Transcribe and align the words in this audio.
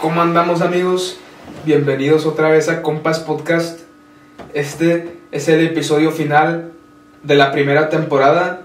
¿Cómo 0.00 0.22
andamos 0.22 0.60
amigos? 0.60 1.18
Bienvenidos 1.64 2.24
otra 2.24 2.48
vez 2.50 2.68
a 2.68 2.82
Compas 2.82 3.18
Podcast. 3.18 3.80
Este 4.54 5.16
es 5.32 5.48
el 5.48 5.66
episodio 5.66 6.12
final 6.12 6.70
de 7.24 7.34
la 7.34 7.50
primera 7.50 7.88
temporada. 7.88 8.62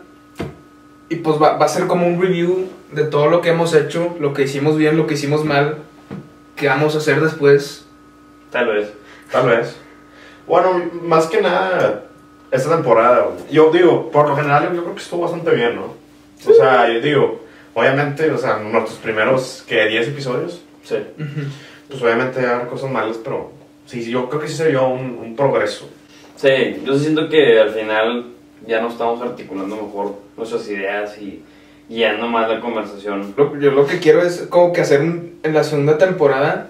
Y 1.10 1.16
pues 1.16 1.42
va, 1.42 1.58
va 1.58 1.66
a 1.66 1.70
ser 1.70 1.88
como 1.88 2.06
un 2.06 2.22
review 2.22 2.70
de 2.92 3.06
todo 3.06 3.30
lo 3.32 3.42
que 3.42 3.50
hemos 3.50 3.74
hecho, 3.74 4.16
lo 4.20 4.36
que 4.36 4.44
hicimos 4.44 4.78
bien, 4.78 4.96
lo 4.96 5.08
que 5.08 5.16
hicimos 5.16 5.44
mal, 5.44 5.78
qué 6.56 6.68
vamos 6.68 6.94
a 6.94 7.00
hacer 7.00 7.20
después. 7.20 7.88
Tal 8.52 8.68
vez. 8.68 8.94
Tal 9.32 9.48
vez. 9.48 9.78
Bueno, 10.46 10.84
más 11.02 11.26
que 11.26 11.42
nada, 11.42 12.04
esta 12.52 12.76
temporada, 12.76 13.28
yo 13.50 13.72
digo, 13.72 14.12
por 14.12 14.30
lo 14.30 14.36
general 14.36 14.72
yo 14.76 14.84
creo 14.84 14.94
que 14.94 15.02
estuvo 15.02 15.22
bastante 15.22 15.50
bien, 15.50 15.78
¿no? 15.78 15.96
O 16.48 16.54
sea, 16.54 16.88
yo 16.94 17.02
digo, 17.02 17.42
obviamente, 17.74 18.30
o 18.30 18.38
sea, 18.38 18.58
nuestros 18.58 19.00
primeros, 19.00 19.64
que 19.68 19.88
10 19.88 20.10
episodios, 20.10 20.62
Sí. 20.84 20.96
pues 21.90 22.02
obviamente 22.02 22.40
hay 22.40 22.66
cosas 22.68 22.90
malas, 22.92 23.18
pero 23.24 23.52
sí, 23.86 24.10
yo 24.10 24.30
creo 24.30 24.42
que 24.42 24.48
sí 24.48 24.56
se 24.56 24.70
vio 24.70 24.88
un, 24.88 25.18
un 25.22 25.36
progreso. 25.36 25.90
Sí, 26.36 26.82
yo 26.86 26.94
sí 26.98 27.02
siento 27.04 27.30
que 27.30 27.60
al 27.60 27.70
final 27.72 28.26
ya 28.68 28.82
no 28.82 28.90
estamos 28.90 29.22
articulando 29.22 29.76
mejor 29.76 30.16
nuestras 30.38 30.68
ideas 30.70 31.18
y 31.20 31.44
guiando 31.90 32.28
más 32.28 32.50
la 32.50 32.60
conversación. 32.62 33.34
Lo- 33.38 33.60
yo 33.60 33.72
lo 33.72 33.86
que 33.86 34.00
quiero 34.00 34.22
es 34.22 34.44
como 34.50 34.72
que 34.74 34.82
hacer 34.82 35.02
un- 35.02 35.34
en 35.44 35.54
la 35.54 35.64
segunda 35.64 35.98
temporada, 35.98 36.68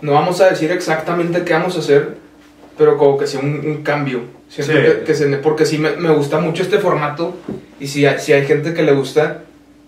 no 0.00 0.12
vamos 0.12 0.40
a 0.40 0.48
decir 0.50 0.70
exactamente 0.72 1.44
qué 1.44 1.52
vamos 1.52 1.76
a 1.76 1.80
hacer, 1.80 2.16
pero 2.78 2.96
como 2.98 3.18
que 3.18 3.26
sí 3.26 3.36
un, 3.36 3.60
un 3.64 3.82
cambio. 3.82 4.22
Siento 4.48 4.72
Sí. 4.72 4.78
que, 4.80 5.04
que 5.04 5.14
se- 5.14 5.36
porque 5.38 5.66
sí 5.66 5.78
me, 5.78 5.90
me 5.96 6.10
gusta 6.12 6.40
mucho 6.40 6.62
este 6.62 6.78
formato 6.78 7.36
y 7.78 7.86
sí, 7.88 8.04
hay- 8.06 8.18
sí 8.18 8.32
hay 8.32 8.46
gente 8.46 8.74
que 8.74 8.82
le 8.82 8.92
gusta, 8.94 9.42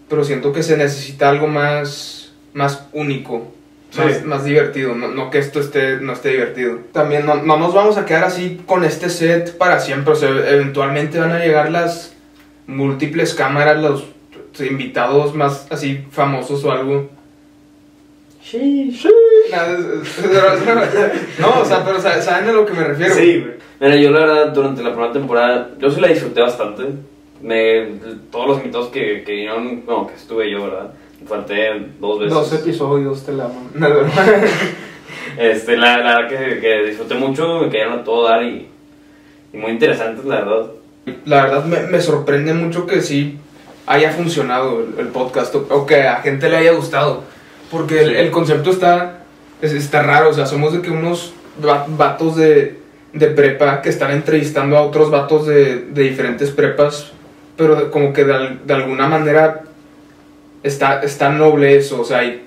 pero 0.08 0.22
siento 0.24 0.52
que 0.52 0.62
se 0.62 0.76
necesita 0.76 1.28
algo 1.28 1.46
más, 1.48 2.32
más 2.52 2.86
único. 2.92 3.52
Sí. 3.96 4.02
Más, 4.02 4.24
más 4.24 4.44
divertido, 4.44 4.94
no, 4.94 5.08
no 5.08 5.30
que 5.30 5.38
esto 5.38 5.60
esté, 5.60 5.96
no 6.00 6.12
esté 6.12 6.30
divertido. 6.30 6.78
También 6.92 7.24
no, 7.26 7.36
no 7.36 7.56
nos 7.58 7.74
vamos 7.74 7.96
a 7.98 8.04
quedar 8.04 8.24
así 8.24 8.60
con 8.66 8.84
este 8.84 9.08
set 9.10 9.56
para 9.56 9.80
siempre, 9.80 10.12
o 10.12 10.16
sea, 10.16 10.28
eventualmente 10.30 11.18
van 11.18 11.32
a 11.32 11.38
llegar 11.38 11.70
las 11.70 12.14
múltiples 12.66 13.34
cámaras, 13.34 13.80
los 13.82 14.04
invitados 14.60 15.34
más 15.34 15.66
así 15.70 16.04
famosos 16.10 16.64
o 16.64 16.70
algo. 16.72 17.10
Sí, 18.42 18.90
sí. 18.92 19.08
No, 21.40 21.60
o 21.60 21.64
sea, 21.64 21.84
pero 21.84 22.00
sa- 22.00 22.20
¿saben 22.22 22.48
a 22.48 22.52
lo 22.52 22.64
que 22.64 22.72
me 22.72 22.84
refiero? 22.84 23.14
güey. 23.40 23.56
Mira, 23.80 23.96
yo 23.96 24.10
la 24.10 24.20
verdad, 24.20 24.48
durante 24.52 24.82
la 24.82 24.90
primera 24.92 25.12
temporada, 25.12 25.70
yo 25.78 25.90
sí 25.90 26.00
la 26.00 26.08
disfruté 26.08 26.40
bastante. 26.40 26.84
Me, 27.42 27.86
todos 28.30 28.48
los 28.48 28.58
invitados 28.58 28.88
que, 28.88 29.22
que 29.24 29.32
vinieron, 29.32 29.84
no, 29.86 30.06
que 30.06 30.14
estuve 30.14 30.50
yo, 30.50 30.64
¿verdad? 30.64 30.90
Falté 31.26 31.70
dos 32.00 32.18
veces. 32.20 32.34
Dos 32.34 32.52
episodios 32.52 33.24
te 33.24 33.32
la 33.32 33.44
amo. 33.44 33.68
Nada. 33.74 33.96
Este, 35.38 35.76
la, 35.76 35.98
la 35.98 36.20
verdad 36.20 36.28
que, 36.28 36.60
que 36.60 36.84
disfruté 36.86 37.14
mucho, 37.14 37.60
me 37.60 37.70
quedaron 37.70 38.00
a 38.00 38.04
todo 38.04 38.28
dar 38.28 38.42
y, 38.42 38.68
y 39.52 39.56
muy 39.56 39.72
interesantes, 39.72 40.24
la 40.24 40.36
verdad. 40.36 40.66
La 41.24 41.42
verdad 41.44 41.64
me, 41.64 41.80
me 41.82 42.00
sorprende 42.00 42.54
mucho 42.54 42.86
que 42.86 43.00
sí 43.00 43.38
haya 43.86 44.10
funcionado 44.10 44.80
el, 44.80 44.98
el 44.98 45.08
podcast 45.08 45.54
o, 45.54 45.66
o 45.70 45.86
que 45.86 46.02
a 46.02 46.16
gente 46.16 46.48
le 46.48 46.56
haya 46.56 46.72
gustado. 46.72 47.22
Porque 47.70 48.00
el, 48.02 48.08
Sí. 48.10 48.14
el 48.16 48.30
concepto 48.30 48.70
está, 48.70 49.24
es- 49.60 49.72
está 49.72 50.02
raro, 50.02 50.30
o 50.30 50.32
sea, 50.32 50.46
somos 50.46 50.72
de 50.72 50.80
que 50.82 50.90
unos 50.90 51.32
va- 51.64 51.86
vatos 51.88 52.36
de, 52.36 52.78
de 53.12 53.26
prepa 53.28 53.82
que 53.82 53.88
están 53.88 54.12
entrevistando 54.12 54.76
a 54.76 54.82
otros 54.82 55.10
vatos 55.10 55.46
de, 55.46 55.76
de 55.90 56.02
diferentes 56.02 56.50
prepas, 56.50 57.12
pero 57.56 57.74
de- 57.76 57.90
como 57.90 58.12
que 58.12 58.24
de, 58.24 58.58
de 58.64 58.74
alguna 58.74 59.06
manera 59.08 59.64
está, 60.66 61.00
está 61.02 61.30
noble 61.30 61.76
eso, 61.76 62.00
o 62.00 62.04
sea, 62.04 62.24
y 62.24 62.42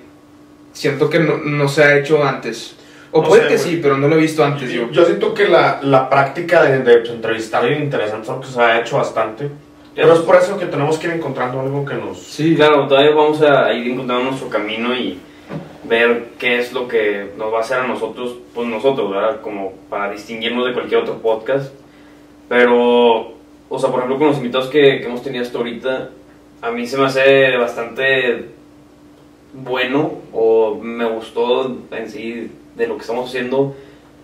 siento 0.72 1.08
que 1.10 1.18
no, 1.18 1.38
no 1.38 1.68
se 1.68 1.82
ha 1.84 1.98
hecho 1.98 2.24
antes. 2.24 2.76
O 3.12 3.22
No 3.22 3.28
puede 3.28 3.42
sé, 3.42 3.48
que 3.48 3.56
güey. 3.56 3.68
sí, 3.70 3.80
pero 3.82 3.96
no 3.96 4.06
lo 4.08 4.16
he 4.16 4.20
visto 4.20 4.44
antes 4.44 4.70
yo. 4.70 4.88
Yo 4.90 5.04
siento 5.04 5.34
que 5.34 5.48
la, 5.48 5.80
la 5.82 6.08
práctica 6.08 6.62
de, 6.62 6.78
de 6.78 6.98
pues, 6.98 7.10
entrevistar 7.10 7.62
a 7.62 7.64
alguien 7.66 7.82
interesante 7.84 8.22
es 8.24 8.28
algo 8.30 8.42
que 8.42 8.48
se 8.48 8.60
ha 8.60 8.80
hecho 8.80 8.96
bastante. 8.98 9.50
Pero 9.94 10.14
es 10.14 10.20
por 10.20 10.36
eso 10.36 10.56
que 10.56 10.66
tenemos 10.66 10.96
que 10.98 11.08
ir 11.08 11.14
encontrando 11.14 11.60
algo 11.60 11.84
que 11.84 11.94
nos... 11.94 12.18
Sí, 12.22 12.54
Claro, 12.54 12.86
todavía 12.86 13.10
vamos 13.10 13.42
a 13.42 13.72
ir 13.72 13.90
encontrando 13.90 14.24
nuestro 14.30 14.48
camino 14.48 14.94
y 14.94 15.18
ver 15.82 16.26
qué 16.38 16.60
es 16.60 16.72
lo 16.72 16.86
que 16.86 17.32
nos 17.36 17.52
va 17.52 17.58
a 17.58 17.60
hacer 17.62 17.80
a 17.80 17.86
nosotros, 17.88 18.36
pues 18.54 18.68
nosotros, 18.68 19.10
¿verdad? 19.10 19.40
Como 19.40 19.72
para 19.90 20.12
distinguirnos 20.12 20.66
de 20.66 20.72
cualquier 20.74 21.00
otro 21.00 21.18
podcast. 21.18 21.72
Pero, 22.48 23.34
o 23.68 23.78
sea, 23.78 23.90
por 23.90 23.98
ejemplo, 23.98 24.18
con 24.18 24.28
los 24.28 24.36
invitados 24.38 24.68
que, 24.68 25.00
que 25.00 25.06
hemos 25.06 25.22
tenido 25.22 25.44
hasta 25.44 25.58
ahorita, 25.58 26.10
a 26.62 26.70
mí 26.70 26.86
se 26.86 26.96
me 26.98 27.06
hace 27.06 27.56
bastante 27.56 28.46
bueno 29.52 30.12
o 30.32 30.78
me 30.82 31.04
gustó 31.06 31.76
en 31.90 32.08
sí 32.10 32.50
de 32.76 32.86
lo 32.86 32.96
que 32.96 33.02
estamos 33.02 33.28
haciendo. 33.28 33.74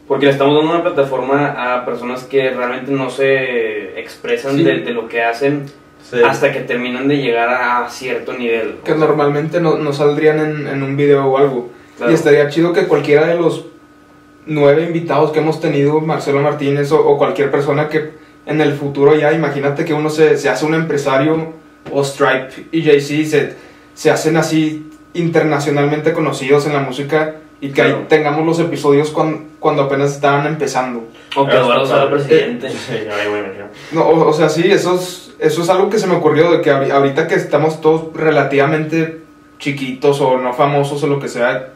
Porque 0.06 0.26
le 0.26 0.32
estamos 0.32 0.54
dando 0.54 0.70
una 0.72 0.82
plataforma 0.84 1.74
a 1.74 1.84
personas 1.84 2.22
que 2.24 2.50
realmente 2.50 2.92
no 2.92 3.10
se 3.10 3.98
expresan 3.98 4.56
Sí. 4.56 4.62
de, 4.62 4.80
de 4.80 4.92
lo 4.92 5.08
que 5.08 5.22
hacen 5.22 5.64
hasta 6.24 6.52
que 6.52 6.60
terminan 6.60 7.08
de 7.08 7.16
llegar 7.16 7.48
a 7.48 7.88
cierto 7.90 8.32
nivel. 8.32 8.76
que 8.84 8.92
O 8.92 8.96
sea, 8.98 9.04
normalmente 9.06 9.60
no, 9.60 9.76
no 9.78 9.92
saldrían 9.92 10.38
en, 10.38 10.68
en 10.68 10.82
un 10.84 10.96
video 10.96 11.24
o 11.26 11.36
algo. 11.38 11.70
Claro. 11.96 12.12
Y 12.12 12.14
estaría 12.14 12.48
chido 12.48 12.72
que 12.72 12.86
cualquiera 12.86 13.26
de 13.26 13.34
los 13.34 13.64
nueve 14.46 14.84
invitados 14.84 15.32
que 15.32 15.40
hemos 15.40 15.60
tenido, 15.60 16.00
Marcelo 16.00 16.38
Martínez 16.40 16.92
o, 16.92 17.04
o 17.04 17.18
cualquier 17.18 17.50
persona 17.50 17.88
que 17.88 18.10
en 18.46 18.60
el 18.60 18.74
futuro 18.74 19.16
ya, 19.16 19.32
imagínate 19.32 19.84
que 19.84 19.92
uno 19.92 20.08
se, 20.08 20.36
se 20.36 20.48
hace 20.48 20.64
un 20.64 20.74
empresario 20.74 21.52
o 21.92 22.02
Stripe 22.04 22.66
y 22.72 22.82
Jay-Z 22.82 23.28
se, 23.30 23.54
se 23.94 24.10
hacen 24.10 24.36
así 24.36 24.90
internacionalmente 25.14 26.12
conocidos 26.12 26.66
en 26.66 26.72
la 26.74 26.80
música 26.80 27.36
y 27.60 27.68
que 27.68 27.74
Claro. 27.74 27.96
ahí 27.98 28.04
tengamos 28.08 28.44
los 28.44 28.58
episodios 28.60 29.10
cuan- 29.10 29.46
cuando 29.60 29.82
apenas 29.84 30.12
estaban 30.14 30.46
empezando. 30.46 31.04
O 31.34 31.46
que 31.46 31.54
Eduardo 31.56 31.86
sea 31.86 32.10
presidente. 32.10 32.68
No, 33.92 34.02
o, 34.02 34.28
o 34.28 34.32
sea, 34.32 34.48
sí, 34.48 34.70
eso 34.70 34.94
es, 34.96 35.32
eso 35.38 35.62
es 35.62 35.68
algo 35.70 35.88
que 35.88 35.98
se 35.98 36.06
me 36.06 36.14
ocurrió 36.16 36.50
de 36.52 36.60
que 36.60 36.70
ahori- 36.72 36.90
ahorita 36.90 37.26
que 37.28 37.34
estamos 37.34 37.80
todos 37.80 38.12
relativamente 38.14 39.22
chiquitos 39.58 40.20
o 40.20 40.36
no 40.38 40.52
famosos 40.52 41.02
o 41.02 41.06
lo 41.06 41.18
que 41.18 41.28
sea, 41.28 41.70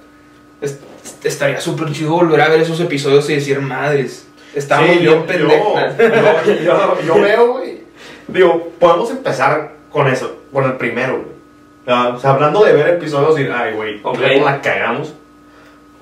es- 0.61 0.79
estaría 1.25 1.61
súper 1.61 1.93
chido 1.93 2.11
volver 2.13 2.41
a 2.43 2.49
ver 2.51 2.61
esos 2.61 2.79
episodios 2.81 3.29
y 3.31 3.35
decir, 3.37 3.61
madres, 3.61 4.27
estábamos 4.55 4.93
Sí, 4.97 4.99
bien 5.01 5.13
yo, 5.15 5.27
pendejos. 5.27 5.81
yo, 5.99 6.55
yo, 6.63 6.99
yo 7.07 7.15
veo, 7.23 7.53
güey. 7.55 7.81
Digo, 8.29 8.69
podemos 8.79 9.11
empezar 9.11 9.73
con 9.91 10.09
eso, 10.09 10.37
con 10.53 10.65
el 10.65 10.75
primero, 10.75 11.15
güey. 11.15 11.41
Ah, 11.87 12.13
o 12.17 12.21
sea, 12.21 12.31
hablando 12.31 12.63
de 12.65 12.73
ver 12.73 12.89
episodios 12.89 13.39
y, 13.41 13.45
ay, 13.53 13.75
güey, 13.75 14.01
Ok. 14.03 14.19
luego 14.19 14.45
la 14.47 14.61
cagamos. 14.61 15.15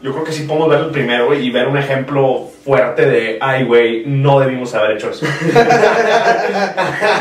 Yo 0.01 0.13
creo 0.13 0.23
que 0.23 0.31
sí 0.33 0.45
podemos 0.45 0.69
ver 0.69 0.79
el 0.81 0.91
primero, 0.91 1.27
güey, 1.27 1.45
y 1.45 1.51
ver 1.51 1.67
un 1.67 1.77
ejemplo 1.77 2.45
fuerte 2.65 3.05
de, 3.07 3.39
ay, 3.41 3.65
güey, 3.65 4.05
no 4.07 4.39
debimos 4.39 4.73
haber 4.75 4.93
hecho 4.93 5.11
eso. 5.11 5.27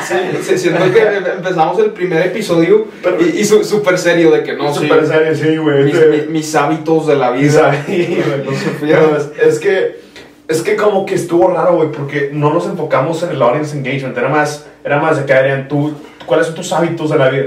Sí, 0.07 0.15
sí, 0.41 0.57
siento 0.57 0.91
que 0.93 0.99
empezamos 1.35 1.79
el 1.79 1.91
primer 1.91 2.25
episodio 2.27 2.85
Pero- 3.03 3.17
y, 3.21 3.39
y 3.39 3.45
su- 3.45 3.63
súper 3.63 3.97
serio 3.97 4.31
de 4.31 4.43
que 4.43 4.53
no, 4.53 4.73
sí, 4.73 4.87
Súper 4.87 5.05
serio, 5.05 5.35
sí, 5.35 5.57
güey. 5.57 5.83
mis, 5.85 5.95
mi- 6.07 6.27
mis 6.33 6.55
hábitos 6.55 7.07
de 7.07 7.15
la 7.15 7.31
vida. 7.31 7.51
sabe- 7.73 8.23
Pero 8.81 9.17
es, 9.17 9.31
es 9.41 9.59
que 9.59 9.99
es 10.47 10.61
que 10.61 10.75
como 10.77 11.05
que 11.05 11.15
estuvo 11.15 11.49
raro, 11.49 11.75
güey, 11.75 11.91
porque 11.91 12.29
no 12.31 12.53
nos 12.53 12.65
enfocamos 12.67 13.21
en 13.23 13.31
el 13.31 13.41
audience 13.41 13.75
engagement, 13.77 14.17
era 14.17 14.29
más 14.29 14.65
era 14.83 14.97
más 14.99 15.17
de 15.17 15.25
que 15.25 15.33
Adrián, 15.33 15.67
tú 15.67 15.93
¿cuáles 16.27 16.45
son 16.45 16.55
tus 16.55 16.71
hábitos 16.71 17.09
de 17.09 17.17
la 17.17 17.29
vida? 17.29 17.45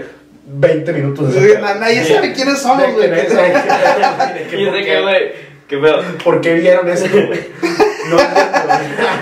20 0.52 0.92
minutos 0.92 1.32
de 1.32 1.40
Sí, 1.54 1.60
na- 1.62 1.74
nadie 1.76 2.04
sabe 2.04 2.32
quiénes 2.32 2.58
somos, 2.58 2.92
güey. 2.92 3.08
Y 4.52 4.64
¿por 4.64 4.74
de 4.74 4.80
qué- 4.80 4.84
que, 4.84 5.00
güey, 5.02 5.32
qué 5.68 5.78
pedo. 5.78 6.02
¿Por 6.24 6.40
qué 6.40 6.54
vieron 6.54 6.88
esto, 6.88 7.08
güey? 7.12 7.40
No. 8.10 8.18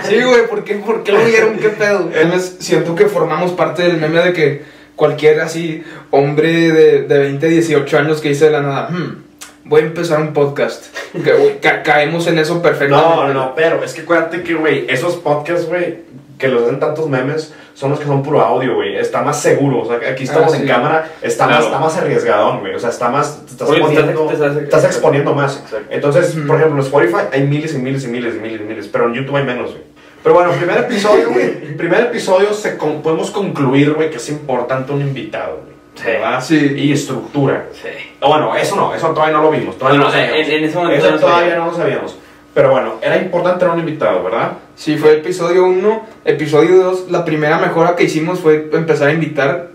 Sí, 0.07 0.21
güey, 0.23 0.47
¿por 0.47 0.63
qué, 0.63 0.75
¿por 0.75 1.03
qué 1.03 1.11
lo 1.11 1.23
vieron? 1.23 1.57
¿Qué 1.59 1.69
pedo? 1.69 2.09
Memes, 2.13 2.55
siento 2.59 2.95
que 2.95 3.05
formamos 3.05 3.51
parte 3.51 3.83
del 3.83 3.97
meme 3.97 4.21
de 4.21 4.33
que 4.33 4.61
cualquier 4.95 5.41
así 5.41 5.83
hombre 6.09 6.71
de, 6.71 7.01
de 7.03 7.17
20, 7.19 7.47
18 7.47 7.97
años 7.99 8.21
que 8.21 8.29
dice 8.29 8.45
de 8.45 8.51
la 8.51 8.61
nada, 8.61 8.89
"Hmm, 8.89 9.23
voy 9.65 9.81
a 9.81 9.85
empezar 9.85 10.19
un 10.19 10.33
podcast. 10.33 10.85
Que, 11.13 11.59
ca- 11.61 11.83
caemos 11.83 12.25
en 12.27 12.39
eso 12.39 12.61
perfectamente. 12.61 13.15
No, 13.15 13.33
no, 13.33 13.53
pero 13.55 13.83
es 13.83 13.93
que 13.93 14.01
acuérdate 14.01 14.41
que, 14.41 14.55
güey, 14.55 14.85
esos 14.89 15.15
podcasts, 15.17 15.67
güey, 15.67 15.99
que 16.39 16.47
los 16.47 16.63
hacen 16.63 16.79
tantos 16.79 17.07
memes, 17.07 17.53
son 17.75 17.91
los 17.91 17.99
que 17.99 18.05
son 18.05 18.23
puro 18.23 18.41
audio, 18.41 18.75
güey. 18.75 18.95
Está 18.95 19.21
más 19.21 19.39
seguro. 19.41 19.81
O 19.81 19.85
sea, 19.85 19.97
aquí 20.09 20.23
estamos 20.23 20.53
Ah, 20.53 20.55
sí. 20.55 20.61
en 20.63 20.67
cámara, 20.67 21.11
está, 21.21 21.45
Claro. 21.45 21.57
más, 21.59 21.65
está 21.65 21.79
más 21.79 21.97
arriesgadón, 21.97 22.59
güey. 22.61 22.73
O 22.73 22.79
sea, 22.79 22.89
está 22.89 23.09
más. 23.09 23.45
Te 23.45 23.51
estás, 23.51 23.69
te 23.69 23.75
estás- 23.77 24.05
te 24.27 24.33
estás- 24.33 24.57
estás 24.57 24.85
exponiendo 24.85 25.35
más. 25.35 25.57
Exacto. 25.57 25.85
Entonces, 25.91 26.35
Ujú. 26.35 26.47
por 26.47 26.55
ejemplo, 26.55 26.79
en 26.79 26.85
Spotify 26.85 27.21
hay 27.31 27.43
miles 27.43 27.75
y 27.75 27.77
miles 27.77 28.03
y 28.05 28.07
miles 28.07 28.35
y 28.35 28.39
miles 28.39 28.61
y 28.61 28.63
miles, 28.63 28.87
pero 28.87 29.07
en 29.07 29.13
YouTube 29.15 29.35
hay 29.35 29.43
menos, 29.43 29.71
güey. 29.71 29.83
Pero 30.23 30.35
bueno, 30.35 30.51
primer 30.51 30.77
episodio, 30.79 31.29
güey. 31.29 31.49
primer 31.77 31.99
episodio 32.05 32.53
se 32.53 32.77
con- 32.77 33.01
podemos 33.01 33.31
concluir, 33.31 33.93
güey, 33.93 34.09
que 34.09 34.17
es 34.17 34.29
importante 34.29 34.91
un 34.93 35.01
invitado, 35.01 35.61
güey. 35.63 35.69
Sí. 35.95 36.05
¿Verdad? 36.05 36.41
Sí. 36.41 36.73
Y 36.77 36.93
estructura. 36.93 37.65
Sí. 37.73 37.89
Ah, 38.21 38.27
Bueno, 38.27 38.55
eso 38.55 38.75
no, 38.77 38.95
eso 38.95 39.09
todavía 39.09 39.35
no 39.35 39.43
lo 39.43 39.51
vimos. 39.51 39.77
Todavía 39.77 39.99
Bueno, 39.99 40.11
no 40.11 40.17
lo 40.17 40.25
sabíamos. 40.29 40.47
en- 40.47 40.57
en 40.57 40.63
ese 40.63 40.77
momento 40.77 40.97
Eso 40.97 41.05
no 41.07 41.11
lo 41.15 41.19
todavía 41.19 41.39
sabíamos. 41.49 41.65
no 41.65 41.71
lo 41.71 41.83
sabíamos. 41.83 42.17
Pero 42.53 42.71
bueno, 42.71 42.95
era 43.01 43.17
importante 43.17 43.59
tener 43.59 43.73
un 43.73 43.79
invitado, 43.79 44.23
¿verdad? 44.23 44.53
Sí, 44.75 44.97
fue 44.97 45.17
episodio 45.17 45.65
1. 45.65 46.05
Episodio 46.25 46.83
2, 46.83 47.11
la 47.11 47.23
primera 47.23 47.57
mejora 47.59 47.95
que 47.95 48.03
hicimos 48.05 48.39
fue 48.39 48.69
empezar 48.73 49.09
a 49.09 49.13
invitar. 49.13 49.67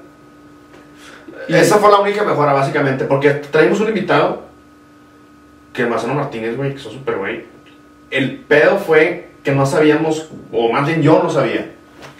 Y- 1.49 1.55
Esa 1.55 1.79
fue 1.79 1.91
la 1.91 2.01
única 2.01 2.25
mejora, 2.25 2.53
básicamente, 2.53 3.05
porque 3.05 3.31
traímos 3.31 3.81
un 3.81 3.89
invitado 3.89 4.43
que 5.73 5.87
Marcelo 5.87 6.15
Martínez, 6.15 6.57
güey, 6.57 6.73
que 6.75 6.81
son 6.81 6.93
súper 6.93 7.17
güey. 7.17 7.45
El 8.11 8.39
pedo 8.39 8.79
fue 8.79 9.29
que 9.43 9.53
no 9.53 9.67
sabíamos, 9.67 10.31
o 10.53 10.73
más 10.73 10.87
bien 10.87 11.03
yo 11.03 11.21
no 11.23 11.31
sabía, 11.31 11.71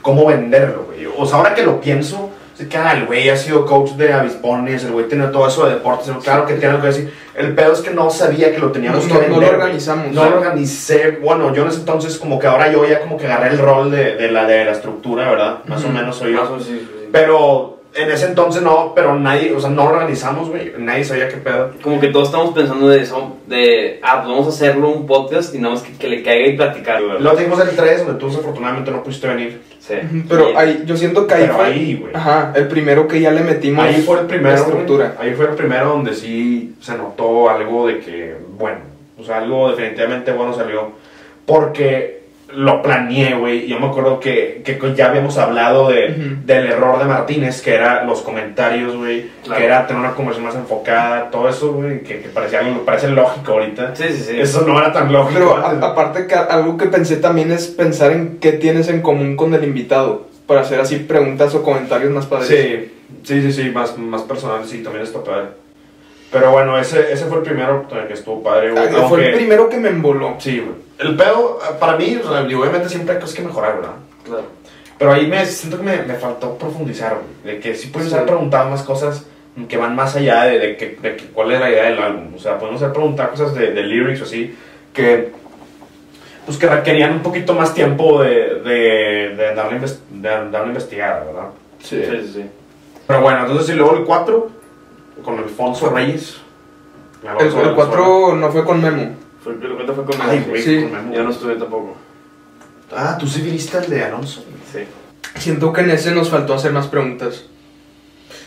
cómo 0.03 0.27
venderlo, 0.27 0.85
güey. 0.87 1.07
O 1.17 1.25
sea, 1.27 1.39
ahora 1.39 1.55
que 1.55 1.63
lo 1.63 1.81
pienso, 1.81 2.31
sé 2.55 2.69
que 2.69 2.77
ah, 2.77 2.93
el 2.93 3.07
güey 3.07 3.29
ha 3.29 3.37
sido 3.37 3.67
coach 3.67 3.91
de 3.93 4.13
avispones, 4.13 4.85
el 4.85 4.93
güey 4.93 5.09
tiene 5.09 5.27
todo 5.29 5.49
eso 5.49 5.67
de 5.67 5.75
deportes, 5.75 6.11
claro 6.23 6.47
que 6.47 6.55
tiene 6.55 6.69
algo 6.71 6.83
que 6.83 6.89
decir. 6.89 7.15
El 7.35 7.55
pedo 7.55 7.73
es 7.73 7.81
que 7.81 7.91
no 7.91 8.11
sabía 8.11 8.53
que 8.53 8.59
lo 8.59 8.71
teníamos 8.71 9.07
No- 9.09 9.21
que 9.21 9.27
no- 9.29 9.35
no 9.35 9.41
vender. 9.41 9.49
lo 9.53 9.59
organizamos. 9.59 10.13
No 10.13 10.31
lo 10.31 10.37
organicé. 10.39 11.19
Bueno, 11.23 11.53
yo 11.55 11.63
en 11.63 11.69
ese 11.69 11.81
entonces, 11.81 12.17
como 12.19 12.39
que 12.39 12.47
ahora 12.47 12.71
yo 12.71 12.87
ya 12.87 13.01
como 13.01 13.17
que 13.17 13.27
agarré 13.27 13.51
el 13.51 13.59
rol 13.59 13.91
de, 13.91 14.15
de 14.17 14.31
la, 14.31 14.47
de 14.47 14.65
la 14.65 14.71
estructura, 14.73 15.29
¿verdad? 15.31 15.59
Más 15.67 15.83
o 15.85 15.89
menos 15.89 16.17
soy 16.17 16.33
yo. 16.33 16.59
Sí, 16.61 16.65
sí. 16.89 17.09
Pero 17.11 17.74
en 17.97 18.11
ese 18.11 18.27
entonces 18.27 18.63
no, 18.63 18.93
pero 18.95 19.19
nadie, 19.19 19.53
o 19.53 19.61
sea, 19.61 19.71
no 19.71 19.85
organizamos, 19.85 20.49
güey. 20.49 20.73
Nadie 20.79 21.05
sabía 21.05 21.29
qué 21.29 21.37
pedo. 21.37 21.73
Como 21.83 22.01
que 22.01 22.09
todos 22.09 22.29
estamos 22.29 22.55
pensando 22.55 22.89
de 22.89 23.01
eso, 23.01 23.37
de, 23.47 24.01
ah, 24.03 24.23
pues 24.23 24.29
vamos 24.29 24.47
a 24.47 24.51
hacerlo 24.51 24.89
un 24.89 25.07
podcast 25.07 25.55
y 25.55 25.59
nada 25.59 25.75
más 25.75 25.83
que, 25.83 25.93
que 25.93 26.09
le 26.09 26.23
caiga 26.23 26.47
y 26.49 26.57
platicar, 26.57 27.03
güey. 27.03 27.21
Lo 27.21 27.37
dijimos 27.37 27.61
el 27.61 27.77
3, 27.77 28.07
donde 28.07 28.21
tú 28.21 28.29
desafortunadamente 28.29 28.91
no 28.91 29.03
pudiste 29.03 29.29
venir. 29.29 29.61
Sí. 29.79 29.95
Pero 30.29 30.59
ahí, 30.59 30.83
yo 30.87 30.97
siento 30.97 31.27
que 31.27 31.35
ahí 31.35 31.43
Pero 31.43 31.55
fue. 31.55 31.65
ahí, 31.67 31.97
güey. 32.01 32.15
Ajá, 32.15 32.53
el 32.57 32.69
primero 32.69 33.07
que 33.07 33.21
ya 33.21 33.31
le 33.31 33.43
metimos. 33.43 33.85
Ahí 33.85 34.03
fue 34.03 34.21
el 34.21 34.27
primero. 34.27 34.65
Ahí 35.19 35.35
fue 35.35 35.47
el 35.47 35.55
primero 35.55 35.91
donde 35.91 36.15
sí 36.15 36.75
se 36.81 36.97
notó 36.97 37.51
algo 37.51 37.87
de 37.87 38.01
que, 38.01 38.35
bueno, 38.59 38.79
o 39.19 39.25
sea, 39.25 39.39
algo 39.39 39.71
definitivamente 39.71 40.33
bueno 40.33 40.55
salió. 40.55 40.93
Porque 41.47 42.24
lo 42.55 42.83
planeé, 42.83 43.35
güey. 43.35 43.67
Yo 43.67 43.79
me 43.81 43.87
acuerdo 43.87 44.21
que, 44.21 44.63
que 44.65 44.79
ya 44.95 45.07
habíamos 45.09 45.39
hablado 45.39 45.89
de, 45.89 46.37
del 46.45 46.67
error 46.67 46.99
de 46.99 47.05
Martínez, 47.07 47.61
que 47.63 47.75
era 47.75 48.05
los 48.05 48.23
comentarios, 48.23 48.97
güey. 48.97 49.27
Claro. 49.45 49.59
Que 49.61 49.67
era 49.67 49.87
tener 49.87 50.01
una 50.01 50.15
conversación 50.15 50.47
más 50.47 50.55
enfocada, 50.57 51.31
todo 51.31 51.49
eso, 51.49 51.73
güey, 51.73 52.03
que, 52.03 52.21
que 52.21 52.29
parecía, 52.29 52.61
algo- 52.61 52.85
parece 52.85 53.09
lógico 53.09 53.53
ahorita. 53.53 53.95
Sí, 53.97 54.05
sí, 54.11 54.23
sí. 54.23 54.41
Eso 54.41 54.65
no 54.67 54.79
era 54.79 54.93
tan 54.93 55.13
lógico. 55.13 55.35
Pero 55.39 55.57
a- 55.57 55.91
aparte 55.91 56.27
que 56.27 56.35
algo 56.35 56.77
que 56.77 56.87
pensé 56.87 57.17
también 57.17 57.51
es 57.53 57.67
pensar 57.69 58.13
en 58.13 58.39
qué 58.39 58.53
tienes 58.53 58.89
en 58.89 59.03
común 59.03 59.37
con 59.37 59.53
el 59.55 59.65
invitado. 59.65 60.27
Para 60.47 60.61
hacer 60.61 60.79
así 60.79 60.97
preguntas 60.97 61.55
o 61.55 61.63
comentarios 61.63 62.13
más 62.13 62.27
padres. 62.27 62.49
Sí, 62.49 62.93
sí, 63.23 63.41
sí, 63.41 63.53
sí, 63.53 63.71
más, 63.71 63.97
más 63.97 64.21
personal, 64.23 64.65
sí, 64.67 64.83
también 64.83 65.03
está 65.05 65.25
padre. 65.25 65.47
Pero 66.35 66.51
bueno, 66.51 66.77
ese, 66.79 67.13
ese 67.13 67.27
fue 67.27 67.39
el 67.39 67.43
primero 67.45 67.87
que 67.89 68.13
estuvo 68.13 68.43
padre, 68.43 68.73
güey. 68.73 68.85
Ah, 68.95 69.07
Fue 69.09 69.25
el 69.29 69.35
primero 69.37 69.69
que 69.69 69.77
me 69.79 69.89
emboló. 69.89 70.35
Sí, 70.39 70.59
güey. 70.59 70.75
El 70.99 71.17
pedo, 71.17 71.61
eh, 71.63 71.75
para 71.79 71.97
mí, 71.97 72.21
obviamente 72.27 72.89
siempre 72.89 73.15
hay 73.15 73.21
cosas 73.21 73.37
que 73.37 73.43
mejorar, 73.43 73.77
¿verdad? 73.77 73.93
Claro. 74.25 74.43
Pero 74.99 75.13
ahí 75.13 75.27
me 75.29 75.47
siento 75.47 75.77
que 75.79 75.85
me, 75.85 76.03
me 76.03 76.15
faltó 76.15 76.59
profundizar, 76.59 77.19
güey. 77.45 77.55
De 77.55 77.61
que 77.61 77.75
sí 77.77 77.87
pueden 77.89 78.09
Sí. 78.11 78.15
ser 78.17 78.27
preguntar 78.27 78.69
más 78.69 78.83
cosas 78.83 79.25
que 79.69 79.77
van 79.77 79.95
más 79.95 80.17
allá 80.17 80.43
de, 80.45 80.59
de, 80.59 80.77
que, 80.77 80.97
de 81.01 81.15
que 81.17 81.27
cuál 81.27 81.53
es 81.53 81.61
la 81.61 81.71
idea 81.71 81.85
del 81.85 82.03
álbum. 82.03 82.35
O 82.35 82.39
sea, 82.41 82.59
podemos 82.59 82.81
ser 82.81 82.93
preguntar 82.93 83.31
cosas 83.31 83.55
de, 83.55 83.71
de 83.71 83.83
lyrics 83.85 84.21
o 84.21 84.25
así, 84.25 84.57
que, 84.93 85.31
pues 86.47 86.59
que 86.59 86.67
requerían 86.67 87.13
un 87.13 87.23
poquito 87.23 87.55
más 87.55 87.73
tiempo 87.75 88.21
de, 88.23 88.61
de, 88.61 89.35
de, 89.37 89.55
darle, 89.55 89.79
inves- 89.79 90.01
de 90.11 90.29
darle 90.51 90.67
investigada, 90.69 91.25
¿verdad? 91.25 91.49
Sí, 91.81 92.03
sí, 92.11 92.31
sí. 92.35 92.45
Pero 93.07 93.21
bueno, 93.21 93.41
entonces 93.47 93.69
y 93.75 93.79
luego 93.79 93.97
el 93.97 94.05
4, 94.05 94.51
con 95.23 95.39
Alfonso 95.39 95.91
Reyes. 95.91 96.37
El, 97.23 97.47
el 97.47 97.75
4 97.75 98.37
no 98.37 98.51
fue 98.51 98.65
con 98.65 98.83
Memo. 98.83 99.15
Fue, 99.43 99.55
el 99.55 99.61
que 99.61 99.93
fue 99.93 100.05
con 100.05 100.21
Ay, 100.23 100.39
Memo, 100.41 100.51
güey, 100.51 100.63
Sí. 100.63 100.83
con 100.83 100.93
Memo. 100.93 101.15
Yo 101.15 101.23
no 101.23 101.31
estuve 101.31 101.55
tampoco. 101.57 101.97
Ah, 102.95 103.17
tú 103.19 103.27
sí 103.27 103.41
viste 103.43 103.79
el 103.79 103.89
de 103.91 104.05
Alonso. 104.05 104.45
Sí. 104.73 104.81
Siento 105.39 105.73
que 105.73 105.81
en 105.81 105.91
ese 105.91 106.13
nos 106.13 106.31
faltó 106.31 106.55
hacer 106.55 106.73
más 106.73 106.87
preguntas. 106.87 107.45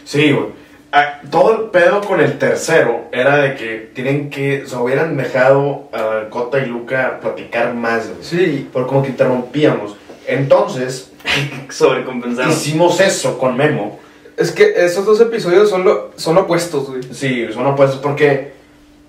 Sí, 0.06 0.32
güey. 0.32 0.48
Ah, 0.92 1.20
todo 1.30 1.54
el 1.54 1.70
pedo 1.70 2.02
con 2.02 2.22
el 2.22 2.38
tercero 2.38 3.10
era 3.12 3.38
de 3.38 3.56
que 3.56 3.92
tienen 3.94 4.30
que, 4.30 4.66
se 4.66 4.76
hubieran 4.78 5.18
dejado 5.18 5.90
a 5.92 6.30
Cota 6.30 6.60
y 6.60 6.66
Luca 6.66 7.20
platicar 7.20 7.74
más, 7.74 8.08
güey. 8.10 8.24
Sí, 8.24 8.70
Porque 8.72 8.88
como 8.90 9.04
que 9.04 9.10
interrumpíamos. 9.10 9.96
Entonces, 10.28 11.12
Sobrecompensaron. 11.70 12.52
hicimos 12.52 13.00
eso 13.02 13.38
con 13.38 13.58
Memo. 13.58 14.00
Es 14.38 14.52
que 14.52 14.74
esos 14.86 15.06
dos 15.06 15.20
episodios 15.20 15.70
son, 15.70 15.84
lo, 15.84 16.12
son 16.16 16.38
opuestos, 16.38 16.88
güey. 16.90 17.02
Sí, 17.12 17.48
son 17.54 17.66
opuestos 17.66 18.00
porque... 18.00 18.56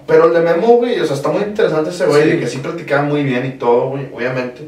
Pero 0.06 0.24
el 0.24 0.32
de 0.32 0.40
Memo, 0.40 0.68
güey, 0.78 0.98
o 1.00 1.04
sea, 1.06 1.14
está 1.14 1.28
muy 1.28 1.42
interesante 1.42 1.90
ese 1.90 2.06
güey, 2.06 2.22
Sí. 2.22 2.28
de 2.30 2.40
que 2.40 2.46
sí 2.46 2.58
platicaba 2.58 3.02
muy 3.02 3.22
bien 3.24 3.44
y 3.44 3.58
todo, 3.58 3.90
güey, 3.90 4.08
obviamente. 4.14 4.66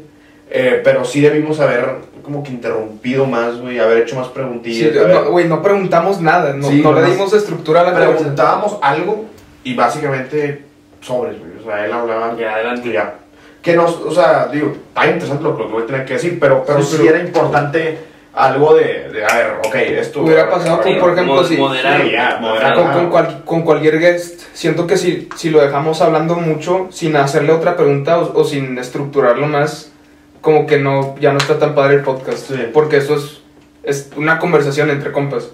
Eh, 0.51 0.81
pero 0.83 1.03
sí 1.03 1.19
debimos 1.19 1.59
haber 1.59 1.95
como 2.21 2.43
que 2.43 2.51
interrumpido 2.51 3.25
más, 3.25 3.59
güey, 3.59 3.79
haber 3.79 4.03
hecho 4.03 4.15
más 4.17 4.27
Sí, 4.27 4.33
preguntillas. 4.35 4.95
haber- 4.97 5.15
no, 5.15 5.31
Güey, 5.31 5.47
no 5.47 5.63
preguntamos 5.63 6.21
nada, 6.21 6.53
no, 6.53 6.67
Sí, 6.69 6.81
no 6.83 6.93
le 6.93 7.03
dimos 7.09 7.33
estructura 7.33 7.81
a 7.81 7.83
la 7.85 7.95
preguntábamos 7.95 8.77
algo 8.83 9.25
y 9.63 9.73
básicamente 9.73 10.63
sobres, 11.01 11.39
güey. 11.39 11.51
O 11.59 11.63
sea, 11.65 11.85
él 11.85 11.91
hablaba 11.91 12.37
Ya, 12.37 12.53
adelante. 12.53 12.91
ya. 12.91 13.15
Que 13.63 13.75
nos, 13.75 13.95
o 13.95 14.11
sea, 14.11 14.47
digo, 14.51 14.73
está 14.89 15.07
interesante 15.09 15.43
lo 15.43 15.57
que 15.57 15.63
voy 15.63 15.81
a 15.83 15.85
tener 15.87 16.05
que 16.05 16.13
decir, 16.13 16.37
pero, 16.39 16.63
pero 16.65 16.83
Sí, 16.83 16.97
sí, 16.97 16.97
pero- 17.03 17.15
era 17.15 17.23
importante 17.25 17.97
algo 18.33 18.75
de, 18.75 19.09
de, 19.09 19.25
a 19.25 19.35
ver, 19.37 19.51
ok, 19.65 19.75
esto... 19.75 20.21
Hubiera 20.21 20.49
pasado 20.49 20.81
con, 20.81 20.97
por 20.99 21.11
ejemplo, 21.11 21.43
si, 21.43 21.57
moderar. 21.57 22.01
Sí, 22.01 22.11
ya, 22.11 22.37
moderar. 22.39 22.73
con, 22.75 22.87
Ah. 22.87 22.93
con 22.93 23.09
cual- 23.09 23.41
con 23.45 23.61
cualquier 23.63 23.99
guest, 23.99 24.41
siento 24.53 24.87
que 24.87 24.95
si, 24.97 25.27
si 25.35 25.49
lo 25.49 25.59
dejamos 25.61 26.01
hablando 26.01 26.35
mucho, 26.35 26.87
sin 26.91 27.15
hacerle 27.17 27.51
otra 27.51 27.75
pregunta 27.75 28.19
o, 28.19 28.39
o 28.39 28.43
sin 28.45 28.77
estructurarlo 28.77 29.47
más, 29.47 29.91
como 30.39 30.65
que 30.65 30.77
no 30.79 31.15
ya 31.19 31.31
no 31.33 31.37
está 31.39 31.59
tan 31.59 31.75
padre 31.75 31.95
el 31.95 32.01
podcast. 32.03 32.47
Sí. 32.47 32.55
Porque 32.73 32.97
eso 32.97 33.15
es, 33.15 33.41
es 33.83 34.11
una 34.15 34.39
conversación 34.39 34.89
entre 34.89 35.11
compas. 35.11 35.51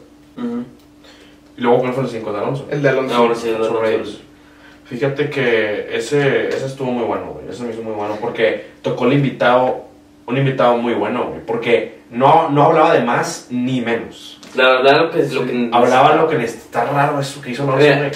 Y 1.57 1.61
luego, 1.61 1.79
¿cuál 1.79 1.93
fue 1.93 2.03
el 2.03 2.09
5 2.09 2.31
de 2.31 2.37
Alonso? 2.39 2.67
El 2.69 2.81
de 2.83 2.89
Alonso. 2.89 3.15
Ahora 3.15 3.35
sí, 3.35 3.49
el 3.49 3.59
de 3.59 3.67
Alonso. 3.67 4.19
Fíjate 4.85 5.29
que 5.29 5.89
ese, 5.97 6.47
ese 6.49 6.65
estuvo 6.67 6.91
muy 6.91 7.03
bueno, 7.03 7.31
güey. 7.33 7.49
Ese 7.49 7.63
me 7.63 7.73
hizo 7.73 7.81
muy 7.81 7.93
bueno 7.93 8.17
porque 8.21 8.67
tocó 8.81 9.05
el 9.07 9.13
invitado, 9.13 9.85
un 10.27 10.37
invitado 10.37 10.77
muy 10.77 10.93
bueno, 10.93 11.25
güey. 11.29 11.41
Porque 11.45 11.96
no, 12.11 12.49
no 12.49 12.63
hablaba 12.63 12.93
de 12.93 13.01
más 13.01 13.47
ni 13.49 13.81
menos. 13.81 14.39
Claro, 14.53 14.77
hablar 14.79 15.01
lo 15.01 15.11
que 15.11 15.23
lo 15.23 15.45
que. 15.45 15.69
Hablaba 15.71 16.15
lo 16.15 16.27
que 16.27 16.43
está 16.43 16.85
raro 16.85 17.19
eso 17.19 17.41
que 17.41 17.51
hizo 17.51 17.65
Mira. 17.65 17.97
güey. 17.97 18.11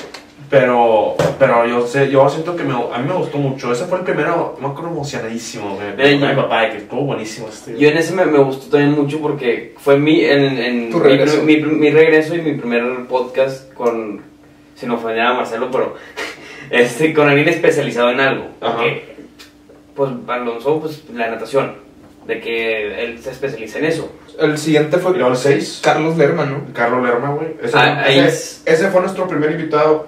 Pero, 0.50 1.16
pero 1.40 1.66
yo 1.66 1.88
sé, 1.88 2.10
yo 2.12 2.28
siento 2.30 2.58
que 2.58 2.64
me, 2.66 2.74
a 2.74 2.98
mí 2.98 3.08
me 3.08 3.14
gustó 3.14 3.38
mucho. 3.38 3.72
Ese 3.72 3.86
fue 3.86 4.00
el 4.00 4.04
primero, 4.04 4.58
me 4.60 4.68
acuerdo 4.68 4.90
emocionadísimo, 4.92 5.76
güey. 5.76 5.96
Mira, 5.96 6.12
yo- 6.12 6.28
mi 6.36 6.42
papá, 6.42 6.64
de 6.64 6.70
que 6.72 6.78
estuvo 6.80 7.02
buenísimo 7.06 7.48
este. 7.48 7.78
Yo 7.78 7.88
en 7.88 7.98
ese 7.98 8.14
me, 8.14 8.26
me 8.26 8.40
gustó 8.40 8.70
también 8.70 8.92
mucho 8.92 9.22
porque 9.22 9.76
fue 9.78 9.98
mi, 9.98 10.20
en, 10.26 10.58
en 10.58 10.90
Tu 10.92 10.98
mi, 10.98 11.04
regreso. 11.04 11.42
mi, 11.44 11.56
mi 11.58 11.90
regreso 11.90 12.36
y 12.36 12.42
mi 12.42 12.54
primer 12.56 12.84
podcast 13.08 13.74
con, 13.74 14.22
sin 14.76 14.92
ofender 14.92 15.22
a 15.22 15.34
Marcelo, 15.36 15.70
pero 15.72 15.96
este, 16.70 17.14
con 17.14 17.30
alguien 17.30 17.48
especializado 17.48 18.10
en 18.12 18.20
algo. 18.20 18.46
Ajá. 18.60 18.74
Porque, 18.76 19.16
pues 19.96 20.12
Alonso, 20.28 20.82
pues 20.82 21.02
la 21.14 21.30
natación, 21.30 21.76
de 22.28 22.40
que 22.40 23.04
él 23.04 23.20
se 23.22 23.32
especializa 23.32 23.80
en 23.80 23.86
eso. 23.86 24.12
El 24.40 24.58
siguiente 24.58 24.98
fue 24.98 25.18
el 25.18 25.36
6, 25.36 25.82
Carlos 25.84 26.18
Lerma, 26.18 26.46
¿no? 26.46 26.62
Carlos 26.74 27.04
Lerma, 27.04 27.30
güey. 27.32 27.50
Ese, 27.62 27.78
Ah, 27.78 28.02
ahí 28.06 28.20
ese- 28.20 28.28
es- 28.28 28.62
ese 28.66 28.88
fue 28.90 29.02
nuestro 29.02 29.28
primer 29.28 29.52
invitado 29.52 30.08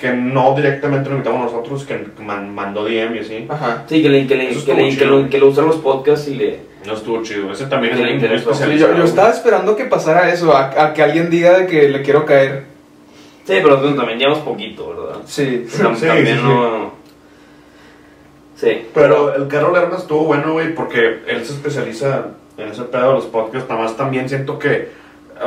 que 0.00 0.12
no 0.12 0.54
directamente 0.54 1.08
lo 1.10 1.16
invitamos 1.16 1.52
nosotros, 1.52 1.84
que 1.84 2.06
man- 2.22 2.54
mandó 2.54 2.84
DM 2.84 3.16
y 3.16 3.18
así. 3.20 3.46
Ajá. 3.48 3.84
Sí, 3.88 4.02
que 4.02 4.08
le, 4.08 4.26
que 4.26 4.34
le, 4.36 4.48
que 4.48 4.74
le, 4.74 4.96
que 4.96 5.04
lo, 5.04 5.28
que 5.28 5.38
lo 5.38 5.48
usan 5.48 5.66
los 5.66 5.76
podcasts 5.76 6.28
y 6.28 6.34
le... 6.34 6.70
No 6.86 6.94
estuvo 6.94 7.22
chido. 7.22 7.52
Ese 7.52 7.66
también 7.66 7.94
Que 7.94 8.02
es 8.02 8.20
muy. 8.20 8.28
Sí, 8.30 8.34
especializado. 8.36 8.92
yo, 8.92 8.98
yo 8.98 9.04
estaba 9.04 9.30
esperando 9.30 9.76
que 9.76 9.84
pasara 9.84 10.32
eso, 10.32 10.56
a, 10.56 10.82
a 10.82 10.94
que 10.94 11.02
alguien 11.02 11.28
diga 11.28 11.58
de 11.58 11.66
que 11.66 11.88
le 11.90 12.00
quiero 12.02 12.24
caer. 12.24 12.64
Sí, 13.44 13.54
pero 13.62 13.78
también 13.94 14.18
llevamos 14.18 14.38
poquito, 14.40 14.88
¿verdad? 14.88 15.20
Sí. 15.26 15.66
Tam- 15.78 15.94
Sí, 15.96 16.06
también 16.06 16.36
sí, 16.36 16.42
sí. 16.42 16.48
no... 16.48 16.92
Sí. 18.60 18.86
Pero 18.92 19.34
el 19.34 19.48
Carlos 19.48 19.72
Lerma 19.72 19.96
estuvo 19.96 20.24
bueno, 20.24 20.52
güey, 20.52 20.74
porque 20.74 21.20
él 21.26 21.44
se 21.44 21.52
especializa 21.54 22.26
en 22.58 22.68
ese 22.68 22.82
pedo 22.82 23.08
de 23.08 23.14
los 23.14 23.24
podcasts. 23.26 23.68
Nada 23.70 23.82
más 23.82 23.96
también 23.96 24.28
siento 24.28 24.58
que, 24.58 24.90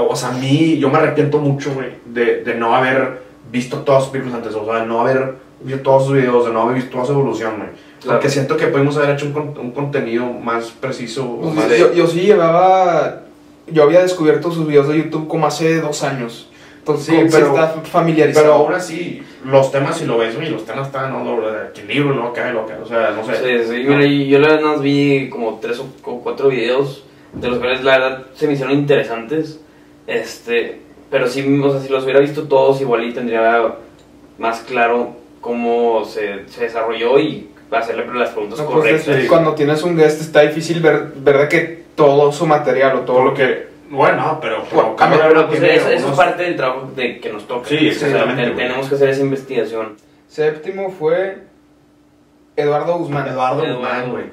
o 0.10 0.15
sea, 0.15 0.29
a 0.29 0.32
mí, 0.34 0.77
yo 0.79 0.89
me 0.89 0.98
arrepiento 0.98 1.38
mucho, 1.38 1.72
güey, 1.74 1.89
de, 2.05 2.43
de 2.43 2.55
no 2.55 2.75
haber 2.75 3.22
visto 3.51 3.77
todas 3.79 4.03
sus 4.03 4.12
películas 4.12 4.38
antes, 4.39 4.55
o 4.55 4.65
sea, 4.65 4.82
de 4.82 4.88
no 4.88 5.01
haber 5.01 5.36
visto 5.62 5.82
todos 5.84 6.05
sus 6.08 6.15
videos, 6.15 6.46
de 6.46 6.51
no 6.53 6.62
haber 6.63 6.75
visto 6.75 6.91
toda 6.91 7.05
su 7.05 7.12
evolución, 7.12 7.58
güey. 7.58 7.70
Claro. 8.01 8.17
Porque 8.20 8.29
siento 8.29 8.58
que 8.58 8.67
pudimos 8.67 8.98
haber 8.98 9.12
hecho 9.12 9.27
un, 9.27 9.58
un 9.60 9.72
contenido 9.72 10.25
más 10.25 10.72
preciso. 10.72 11.38
Pues, 11.41 11.53
más 11.53 11.70
de- 11.70 11.79
yo, 11.79 11.93
yo 11.93 12.08
sí 12.08 12.22
llevaba. 12.22 13.20
Yo 13.67 13.84
había 13.84 14.01
descubierto 14.01 14.51
sus 14.51 14.67
videos 14.67 14.89
de 14.89 14.98
YouTube 14.98 15.27
como 15.29 15.46
hace 15.48 15.79
dos 15.79 16.03
años. 16.03 16.50
Entonces, 16.83 17.05
Sí, 17.05 17.11
como 17.13 17.25
que 17.27 17.31
pero- 17.31 17.45
está 17.47 17.67
familiarizado. 17.83 18.45
Pero 18.45 18.55
aún 18.57 18.73
así, 18.73 19.23
los 19.45 19.71
temas, 19.71 19.97
si 19.97 20.05
lo 20.05 20.17
ves, 20.17 20.35
güey, 20.35 20.49
los 20.49 20.65
temas 20.65 20.87
están, 20.87 21.13
no, 21.13 21.39
equilibrio, 21.69 22.13
no, 22.13 22.33
cae, 22.33 22.51
lo 22.51 22.65
que, 22.65 22.73
o 22.73 22.85
sea, 22.85 23.11
no 23.11 23.25
sé. 23.25 23.37
Sí, 23.37 23.69
sí, 23.71 23.85
mira, 23.87 24.05
y 24.05 24.27
yo 24.27 24.37
la 24.39 24.49
verdad 24.49 24.79
vi 24.79 25.29
como 25.29 25.59
tres 25.61 25.79
o 25.79 25.85
cu- 26.01 26.21
cuatro 26.21 26.49
videos, 26.49 27.05
de 27.31 27.47
los 27.47 27.59
cuales 27.59 27.83
la 27.85 27.97
verdad 27.97 28.23
se 28.35 28.47
me 28.47 28.53
hicieron 28.53 28.73
interesantes, 28.75 29.61
este, 30.07 30.81
pero 31.09 31.27
sí, 31.29 31.41
o 31.63 31.71
sea, 31.71 31.79
si 31.79 31.87
los 31.89 32.03
hubiera 32.03 32.19
visto 32.19 32.43
todos 32.43 32.81
igual 32.81 33.05
y 33.05 33.13
tendría 33.13 33.75
más 34.37 34.59
claro 34.61 35.15
cómo 35.39 36.03
se, 36.03 36.47
se 36.49 36.63
desarrolló 36.65 37.17
y 37.17 37.49
hacerle 37.71 38.05
las 38.13 38.31
preguntas 38.31 38.59
No, 38.59 38.65
pues, 38.65 38.75
correctas. 38.77 39.07
es- 39.07 39.29
Cuando 39.29 39.53
tienes 39.55 39.81
un 39.83 39.95
guest 39.95 40.21
está 40.21 40.41
difícil 40.41 40.81
ver, 40.81 41.13
ver 41.15 41.37
de 41.37 41.47
que 41.47 41.83
todo 41.95 42.31
su 42.33 42.45
material 42.45 42.97
o 42.97 42.99
todo 43.01 43.23
lo 43.23 43.33
que... 43.33 43.71
bueno, 43.93 44.39
pero, 44.41 44.63
Bueno, 44.71 44.95
pero 44.97 45.17
Pero 45.29 45.47
pues 45.47 45.59
tiene 45.59 45.75
eso, 45.75 45.89
eso 45.89 46.09
es 46.09 46.15
parte 46.15 46.43
del 46.43 46.55
trabajo 46.55 46.91
de, 46.95 47.19
que 47.19 47.31
nos 47.31 47.47
toca. 47.47 47.67
Sí, 47.69 47.75
O 47.89 47.93
sea, 47.93 48.07
exactamente, 48.09 48.51
tenemos 48.55 48.88
que 48.89 48.95
hacer 48.95 49.09
esa 49.09 49.21
investigación. 49.21 49.95
Séptimo 50.27 50.89
fue 50.91 51.43
Eduardo 52.55 52.97
Guzmán. 52.97 53.27
Eduardo 53.27 53.63
Eduardo. 53.63 53.79
Guzmán, 53.79 54.12
güey. 54.12 54.25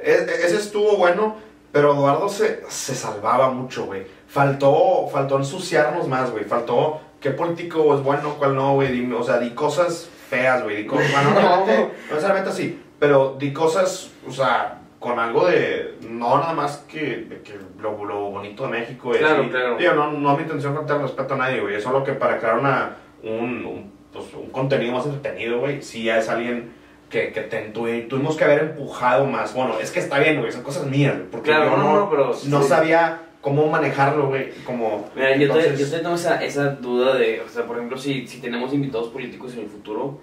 E- 0.00 0.26
Ese 0.44 0.56
estuvo 0.56 0.96
bueno, 0.96 1.36
pero 1.72 1.94
Eduardo 1.94 2.28
se, 2.28 2.62
se 2.68 2.94
salvaba 2.94 3.50
mucho, 3.50 3.86
güey. 3.86 4.02
Faltó, 4.28 5.08
faltó 5.12 5.36
ensuciarnos 5.36 6.06
más, 6.08 6.30
güey. 6.30 6.44
Faltó 6.44 7.00
qué 7.20 7.30
político 7.30 7.94
es 7.94 8.02
bueno, 8.02 8.36
cuál 8.38 8.54
no, 8.54 8.74
güey. 8.74 9.10
O 9.12 9.22
sea, 9.22 9.38
di 9.38 9.50
cosas 9.50 10.08
feas, 10.28 10.62
güey. 10.62 10.76
Di 10.76 10.86
cosas, 10.86 11.10
bueno, 11.12 11.30
no, 11.30 11.40
No. 11.40 11.66
necesariamente- 11.66 11.94
no 12.08 12.14
necesariamente 12.14 12.50
así, 12.50 12.82
pero 12.98 13.36
di 13.38 13.52
cosas, 13.52 14.10
o 14.28 14.32
sea, 14.32 14.77
con 14.98 15.18
algo 15.18 15.46
de, 15.46 15.94
no 16.08 16.38
nada 16.38 16.52
más 16.54 16.78
que, 16.90 17.00
de 17.28 17.40
que 17.42 17.54
lo, 17.80 18.04
lo 18.04 18.30
bonito 18.30 18.64
de 18.64 18.70
México. 18.80 19.14
y 19.14 19.18
Claro, 19.18 19.48
claro. 19.48 19.76
Digo, 19.76 19.92
no, 19.94 20.12
no 20.12 20.30
es 20.32 20.36
mi 20.38 20.42
intención 20.42 20.74
faltar 20.74 21.00
respeto 21.00 21.34
a 21.34 21.36
nadie, 21.38 21.60
güey. 21.60 21.76
Es 21.76 21.84
solo 21.84 22.02
que 22.02 22.12
para 22.14 22.38
crear 22.38 22.58
una, 22.58 22.96
un, 23.22 23.64
un, 23.64 23.92
pues, 24.12 24.26
un 24.34 24.50
contenido 24.50 24.92
más 24.92 25.06
entretenido, 25.06 25.60
güey, 25.60 25.82
sí 25.82 26.02
ya 26.02 26.18
es 26.18 26.28
alguien 26.28 26.72
que, 27.10 27.32
que 27.32 27.42
te- 27.42 27.68
tu- 27.70 27.86
tuvimos 28.08 28.36
que 28.36 28.44
haber 28.44 28.60
empujado 28.60 29.24
más. 29.24 29.54
Bueno, 29.54 29.74
es 29.80 29.90
que 29.92 30.00
está 30.00 30.18
bien, 30.18 30.40
güey, 30.40 30.50
son 30.50 30.62
cosas 30.62 30.84
mías, 30.86 31.14
porque 31.30 31.50
Claro, 31.50 31.70
yo 31.70 31.76
no, 31.76 31.94
no, 32.00 32.10
pero 32.10 32.26
no 32.46 32.62
sí. 32.62 32.68
sabía 32.68 33.22
cómo 33.40 33.68
manejarlo, 33.68 34.26
güey, 34.28 34.50
como... 34.64 35.08
Mira, 35.14 35.36
yo, 35.36 35.54
te, 35.54 35.76
yo 35.76 35.88
te 35.88 35.98
tengo 36.00 36.16
esa, 36.16 36.44
esa 36.44 36.70
duda 36.70 37.14
de, 37.14 37.40
o 37.40 37.48
sea, 37.48 37.64
por 37.66 37.76
ejemplo, 37.76 37.96
si, 37.96 38.26
si 38.26 38.40
tenemos 38.40 38.74
invitados 38.74 39.08
políticos 39.10 39.54
en 39.54 39.60
el 39.60 39.68
futuro, 39.68 40.18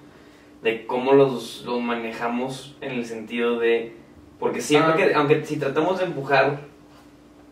de 0.61 0.85
cómo 0.85 1.13
los, 1.13 1.63
los 1.65 1.79
manejamos 1.81 2.75
en 2.81 2.91
el 2.91 3.05
sentido 3.05 3.57
de, 3.57 3.95
porque 4.39 4.61
siempre 4.61 4.93
Ah. 4.93 4.95
que, 5.07 5.13
aunque 5.13 5.45
si 5.45 5.57
tratamos 5.57 5.99
de 5.99 6.05
empujar, 6.05 6.59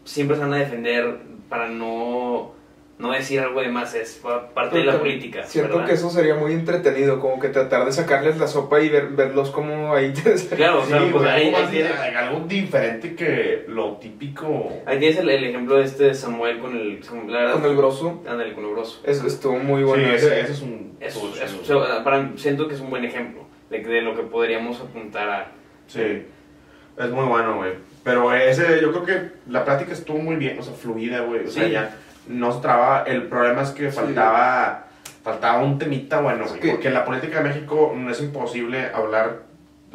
siempre 0.03 0.35
se 0.35 0.41
van 0.43 0.53
a 0.53 0.57
defender 0.57 1.17
para 1.49 1.67
no, 1.69 2.53
no 2.97 3.11
decir 3.11 3.39
algo 3.39 3.61
de 3.61 3.69
más, 3.69 3.93
es 3.95 4.19
pa- 4.21 4.49
parte 4.49 4.79
de 4.79 4.85
la 4.85 4.97
política. 4.99 5.43
Siento 5.45 5.73
¿verdad? 5.73 5.87
que 5.87 5.93
eso 5.93 6.09
sería 6.09 6.35
muy 6.35 6.53
entretenido, 6.53 7.19
como 7.19 7.39
que 7.39 7.49
tratar 7.49 7.85
de 7.85 7.91
sacarles 7.91 8.37
la 8.37 8.47
sopa 8.47 8.81
y 8.81 8.89
ver, 8.89 9.09
verlos 9.09 9.49
como 9.51 9.93
ahí. 9.93 10.13
Claro, 10.55 10.81
o 10.81 10.85
sea, 10.85 10.99
Sí, 11.01 11.09
pues 11.11 11.25
ahí, 11.25 11.45
algo, 11.47 11.57
ahí 11.57 11.67
tienes, 11.71 11.91
algo 12.17 12.39
diferente 12.47 13.15
que 13.15 13.65
lo 13.67 13.93
típico... 13.97 14.69
ahí 14.85 14.99
tienes 14.99 15.17
el, 15.19 15.29
el 15.29 15.43
ejemplo 15.45 15.75
de 15.77 15.85
este 15.85 16.13
Samuel 16.13 16.59
con 16.59 16.75
el, 16.75 16.99
la 17.27 17.39
verdad, 17.39 17.53
Con 17.53 17.65
el 17.65 17.75
broso. 17.77 18.23
ándale, 18.27 18.53
con 18.53 18.65
el 18.65 18.71
broso. 18.71 19.01
Eso 19.05 19.27
estuvo 19.27 19.57
muy 19.57 19.83
bueno. 19.83 20.07
sí, 20.09 20.15
ese. 20.15 20.39
ese, 20.41 20.51
es 20.51 20.61
un... 20.61 20.97
Es, 20.99 21.15
es- 21.15 21.61
chido. 21.63 21.79
o 21.79 21.85
sea, 21.85 22.03
para, 22.03 22.31
siento 22.37 22.67
que 22.67 22.75
es 22.75 22.81
un 22.81 22.89
buen 22.89 23.03
ejemplo 23.05 23.43
de, 23.69 23.79
de 23.79 24.01
lo 24.01 24.15
que 24.15 24.23
podríamos 24.23 24.79
apuntar 24.81 25.29
a... 25.29 25.51
Sí, 25.87 26.23
es 26.97 27.09
muy 27.09 27.25
bueno, 27.25 27.57
güey. 27.57 27.73
Pero 28.03 28.33
ese, 28.33 28.81
yo 28.81 28.91
creo 28.91 29.05
que 29.05 29.29
la 29.49 29.63
plática 29.63 29.93
estuvo 29.93 30.17
muy 30.19 30.35
bien, 30.35 30.59
o 30.59 30.63
sea, 30.63 30.73
fluida, 30.73 31.21
güey. 31.21 31.45
O 31.45 31.49
sea, 31.49 31.65
Sí. 31.65 31.71
ya 31.71 31.95
no 32.27 32.51
se 32.51 32.61
traba. 32.61 33.03
El 33.07 33.23
problema 33.27 33.61
es 33.61 33.69
que 33.71 33.89
Sí. 33.91 33.95
faltaba, 33.97 34.87
faltaba 35.23 35.61
un 35.63 35.77
temita 35.79 36.19
bueno, 36.21 36.45
güey. 36.47 36.59
que- 36.59 36.69
Porque 36.71 36.87
en 36.89 36.93
la 36.95 37.05
política 37.05 37.41
de 37.41 37.49
México 37.49 37.93
no 37.95 38.11
es 38.11 38.19
imposible 38.21 38.87
hablar 38.93 39.43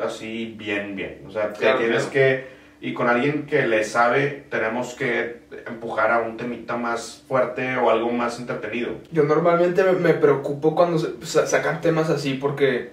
así 0.03 0.55
bien, 0.59 0.97
bien. 0.97 1.23
O 1.27 1.31
sea, 1.31 1.53
te 1.53 1.61
Claro, 1.61 1.79
tienes 1.79 2.05
claro. 2.05 2.13
que. 2.13 2.59
Y 2.81 2.95
con 2.95 3.09
alguien 3.09 3.45
que 3.47 3.67
le 3.67 3.83
sabe, 3.83 4.45
tenemos 4.51 4.95
que 4.95 5.41
empujar 5.67 6.13
a 6.13 6.21
un 6.21 6.37
temita 6.37 6.77
más 6.77 7.25
fuerte 7.27 7.77
o 7.77 7.91
algo 7.91 8.13
más 8.13 8.39
entretenido. 8.39 8.91
Yo 9.11 9.25
normalmente 9.25 9.83
me, 9.83 9.93
me 9.95 10.15
preocupo 10.15 10.77
cuando 10.77 10.97
se- 10.99 11.47
sacan 11.49 11.81
temas 11.81 12.09
así 12.09 12.35
porque 12.35 12.91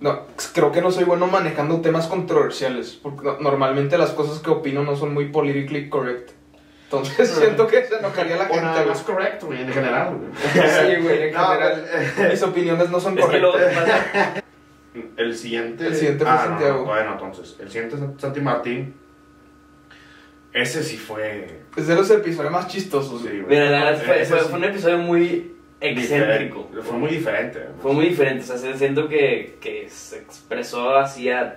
no, 0.00 0.22
creo 0.54 0.72
que 0.72 0.80
no 0.82 0.90
soy 0.90 1.04
bueno 1.04 1.26
manejando 1.26 1.80
temas 1.80 2.06
controversiales. 2.06 2.98
Porque 3.02 3.24
no- 3.24 3.38
normalmente 3.40 3.96
las 3.98 4.10
cosas 4.10 4.40
que 4.40 4.50
opino 4.50 4.84
no 4.84 4.96
son 4.96 5.14
muy 5.14 5.26
politically 5.30 5.88
correct. 5.88 6.30
Entonces 6.84 7.28
siento 7.38 7.66
que 7.66 7.84
se 7.84 7.96
enojaría 7.98 8.36
la 8.36 8.44
O 8.44 8.46
gente. 8.48 8.60
nada 8.62 8.76
güey. 8.76 8.88
más 8.88 9.00
correcto, 9.02 9.46
güey, 9.46 9.62
en 9.62 9.72
general, 9.72 10.16
güey. 10.16 10.30
Sí, 10.52 11.02
güey, 11.02 11.22
en 11.28 11.34
No, 11.34 11.46
general. 11.48 11.86
Mis 12.30 12.42
opiniones 12.42 12.90
no 12.90 13.00
son 13.00 13.18
Es 13.18 13.26
que 13.26 13.38
luego 13.38 13.54
correctas. 13.54 14.42
El 15.16 15.36
siguiente. 15.36 15.86
El 15.86 15.94
siguiente 15.94 16.24
fue 16.24 16.32
ah, 16.32 16.44
Santiago. 16.44 16.78
no, 16.78 16.84
bueno, 16.84 17.12
entonces. 17.12 17.56
El 17.60 17.70
siguiente 17.70 17.96
es 17.96 18.02
Santi 18.20 18.40
Martín. 18.40 18.94
Ese 20.52 20.82
sí 20.82 20.96
fue. 20.96 21.60
Es 21.76 21.86
de 21.86 21.94
los 21.94 22.10
episodios 22.10 22.50
más 22.52 22.66
chistosos. 22.68 23.20
Sí, 23.22 23.28
güey. 23.28 23.44
Mira, 23.46 23.70
la 23.70 23.84
verdad 23.84 24.02
fue, 24.04 24.22
Ese 24.22 24.30
fue- 24.30 24.40
sí. 24.40 24.46
fue 24.48 24.58
un 24.58 24.64
episodio 24.64 24.98
muy 24.98 25.55
excéntrico. 25.80 26.58
Diferente. 26.70 26.82
Fue 26.82 26.98
muy 26.98 27.10
diferente. 27.10 27.60
Fue 27.82 27.92
muy 27.92 28.06
diferente, 28.08 28.44
o 28.44 28.46
sea, 28.46 28.56
se- 28.58 28.76
siento 28.78 29.08
que, 29.08 29.56
que 29.60 29.88
se 29.90 30.18
expresó 30.18 30.96
así 30.96 31.28
a, 31.30 31.56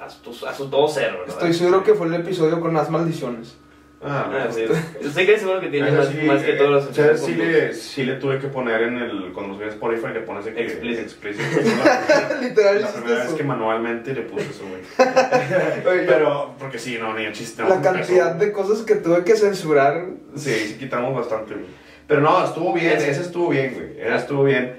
a, 0.00 0.04
a 0.04 0.08
su, 0.10 0.46
a 0.46 0.54
su 0.54 0.68
todo 0.70 0.88
cero, 0.88 1.18
¿verdad? 1.20 1.34
Estoy 1.36 1.54
seguro 1.54 1.82
que 1.84 1.94
fue 1.94 2.06
el 2.06 2.14
episodio 2.14 2.60
con 2.60 2.72
más 2.72 2.90
maldiciones. 2.90 3.56
Ah, 4.04 4.28
Ah, 4.32 4.44
no. 4.48 4.52
sí. 4.52 4.64
Estoy 5.00 5.26
casi 5.28 5.38
seguro 5.38 5.60
que 5.60 5.68
tiene 5.68 5.92
más, 5.92 6.08
sí, 6.08 6.16
más 6.26 6.42
que 6.42 6.54
eh, 6.54 6.56
todos 6.56 6.70
los 6.72 6.86
o 6.86 6.92
sea, 6.92 7.06
episodios 7.06 7.36
sí, 7.36 7.36
le, 7.36 7.72
sí 7.72 8.02
le 8.04 8.14
tuve 8.16 8.40
que 8.40 8.48
poner 8.48 8.82
en 8.82 8.96
el. 8.98 9.32
Cuando 9.32 9.54
subí 9.54 9.68
Spotify 9.68 10.08
le 10.12 10.20
pones 10.22 10.44
que. 10.44 10.60
Explícito. 10.60 11.02
explícito. 11.02 11.44
La, 11.84 12.40
Literal, 12.40 12.82
la 12.82 12.92
primera 12.92 13.14
vez 13.18 13.26
eso. 13.28 13.36
que 13.36 13.44
manualmente 13.44 14.12
le 14.12 14.22
puse 14.22 14.50
eso, 14.50 14.64
güey. 14.68 14.82
Pero, 16.06 16.54
porque 16.58 16.80
sí, 16.80 16.98
no, 17.00 17.14
ni 17.16 17.26
un 17.26 17.32
chiste. 17.32 17.62
La 17.62 17.80
cantidad 17.80 18.32
empezó. 18.32 18.38
de 18.38 18.52
cosas 18.52 18.78
que 18.82 18.96
tuve 18.96 19.22
que 19.22 19.36
censurar. 19.36 20.06
Sí, 20.34 20.50
sí 20.52 20.76
quitamos 20.80 21.14
bastante, 21.14 21.54
güey. 21.54 21.66
Pero 22.12 22.20
no, 22.20 22.44
estuvo 22.44 22.74
bien, 22.74 22.92
Ese- 22.92 23.10
ese 23.10 23.22
estuvo 23.22 23.48
bien, 23.48 23.72
güey. 23.74 23.98
Ese 23.98 24.14
estuvo 24.16 24.44
bien. 24.44 24.76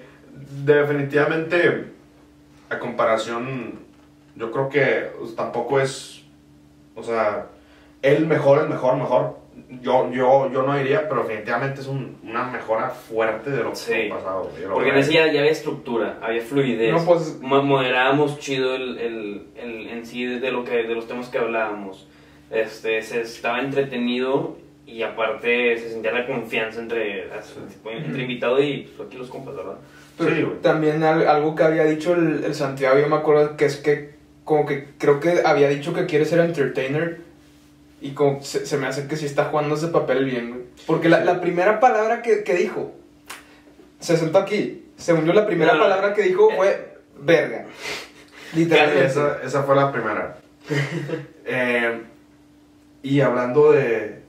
Definitivamente, 0.66 1.86
a 2.70 2.78
comparación, 2.80 3.80
yo 4.36 4.52
creo 4.52 4.70
que 4.70 5.08
pues, 5.20 5.36
tampoco 5.36 5.80
es, 5.80 6.24
o 6.96 7.02
sea, 7.02 7.48
el 8.04 8.28
mejor, 8.28 8.62
el 8.62 8.70
mejor, 8.70 8.98
mejor. 8.98 9.38
Yo, 9.82 10.12
yo, 10.12 10.52
yo 10.52 10.62
no 10.64 10.76
diría, 10.78 11.08
pero 11.10 11.24
definitivamente 11.24 11.82
es 11.82 11.88
un- 11.88 12.18
una 12.24 12.44
mejora 12.46 12.90
fuerte 12.90 13.50
de 13.52 13.64
lo 13.64 13.70
que 13.72 13.76
Sí. 13.76 14.10
ha 14.12 14.16
pasado. 14.16 14.52
lo 14.68 14.74
Porque 14.74 14.90
en 14.90 14.98
ese 14.98 15.14
ya, 15.14 15.32
ya 15.32 15.40
había 15.40 15.52
estructura, 15.52 16.18
había 16.22 16.42
fluidez. 16.42 16.92
No, 16.94 17.04
pues- 17.06 17.40
Mo- 17.42 17.64
Moderábamos 17.64 18.40
chido 18.40 18.76
el, 18.76 18.98
el, 19.00 19.48
el, 19.56 19.90
en 19.90 20.06
sí 20.06 20.26
de, 20.26 20.52
lo 20.52 20.64
que, 20.64 20.84
de 20.84 20.94
los 20.96 21.08
temas 21.08 21.30
que 21.30 21.38
hablábamos. 21.40 22.08
Este, 22.52 23.02
se 23.02 23.22
estaba 23.22 23.60
entretenido 23.62 24.58
y 24.86 25.02
aparte 25.04 25.78
se 25.80 25.90
sentía 25.92 26.12
la 26.12 26.26
confianza 26.28 26.80
entre, 26.80 27.26
entre 27.86 28.22
invitado 28.22 28.62
y 28.62 28.92
pues, 28.96 29.08
aquí 29.08 29.18
los 29.18 29.30
compas, 29.30 29.56
¿verdad? 29.56 29.76
Pero 30.18 30.36
Sí, 30.36 30.42
güey. 30.44 30.62
también 30.62 31.04
al- 31.04 31.28
algo 31.28 31.56
que 31.56 31.64
había 31.64 31.86
dicho 31.86 32.14
el, 32.14 32.44
el 32.44 32.54
Santiago, 32.56 33.00
yo 33.00 33.08
me 33.08 33.16
acuerdo 33.16 33.58
que 33.58 33.66
es 33.66 33.78
que, 33.78 34.12
como 34.44 34.66
que 34.66 34.90
creo 34.98 35.20
que 35.20 35.42
había 35.46 35.70
dicho 35.70 35.94
que 35.94 36.06
quiere 36.06 36.26
ser 36.26 36.40
entertainer. 36.42 37.22
Y 38.02 38.12
como 38.12 38.44
se, 38.44 38.66
se 38.66 38.78
me 38.78 38.86
hace 38.88 39.08
que 39.08 39.16
sí 39.16 39.26
está 39.26 39.46
jugando 39.46 39.76
ese 39.76 39.88
papel 39.88 40.26
bien, 40.26 40.50
güey. 40.50 40.62
Porque 40.86 41.08
la, 41.08 41.24
la 41.24 41.40
primera 41.40 41.80
palabra 41.80 42.22
que, 42.22 42.44
que 42.44 42.54
dijo, 42.56 42.94
se 44.02 44.18
sentó 44.18 44.40
aquí. 44.40 44.84
Según 44.98 45.26
yo, 45.26 45.32
la 45.32 45.48
primera 45.48 45.72
No, 45.72 45.78
no. 45.78 45.84
palabra 45.86 46.14
que 46.14 46.24
dijo 46.24 46.50
fue 46.54 46.98
verga. 47.20 47.66
Literalmente. 48.54 49.06
Esa, 49.06 49.42
esa 49.42 49.64
fue 49.64 49.76
la 49.78 49.92
primera. 49.92 50.38
Eh, 51.46 52.02
y 53.04 53.20
hablando 53.20 53.72
de... 53.74 54.23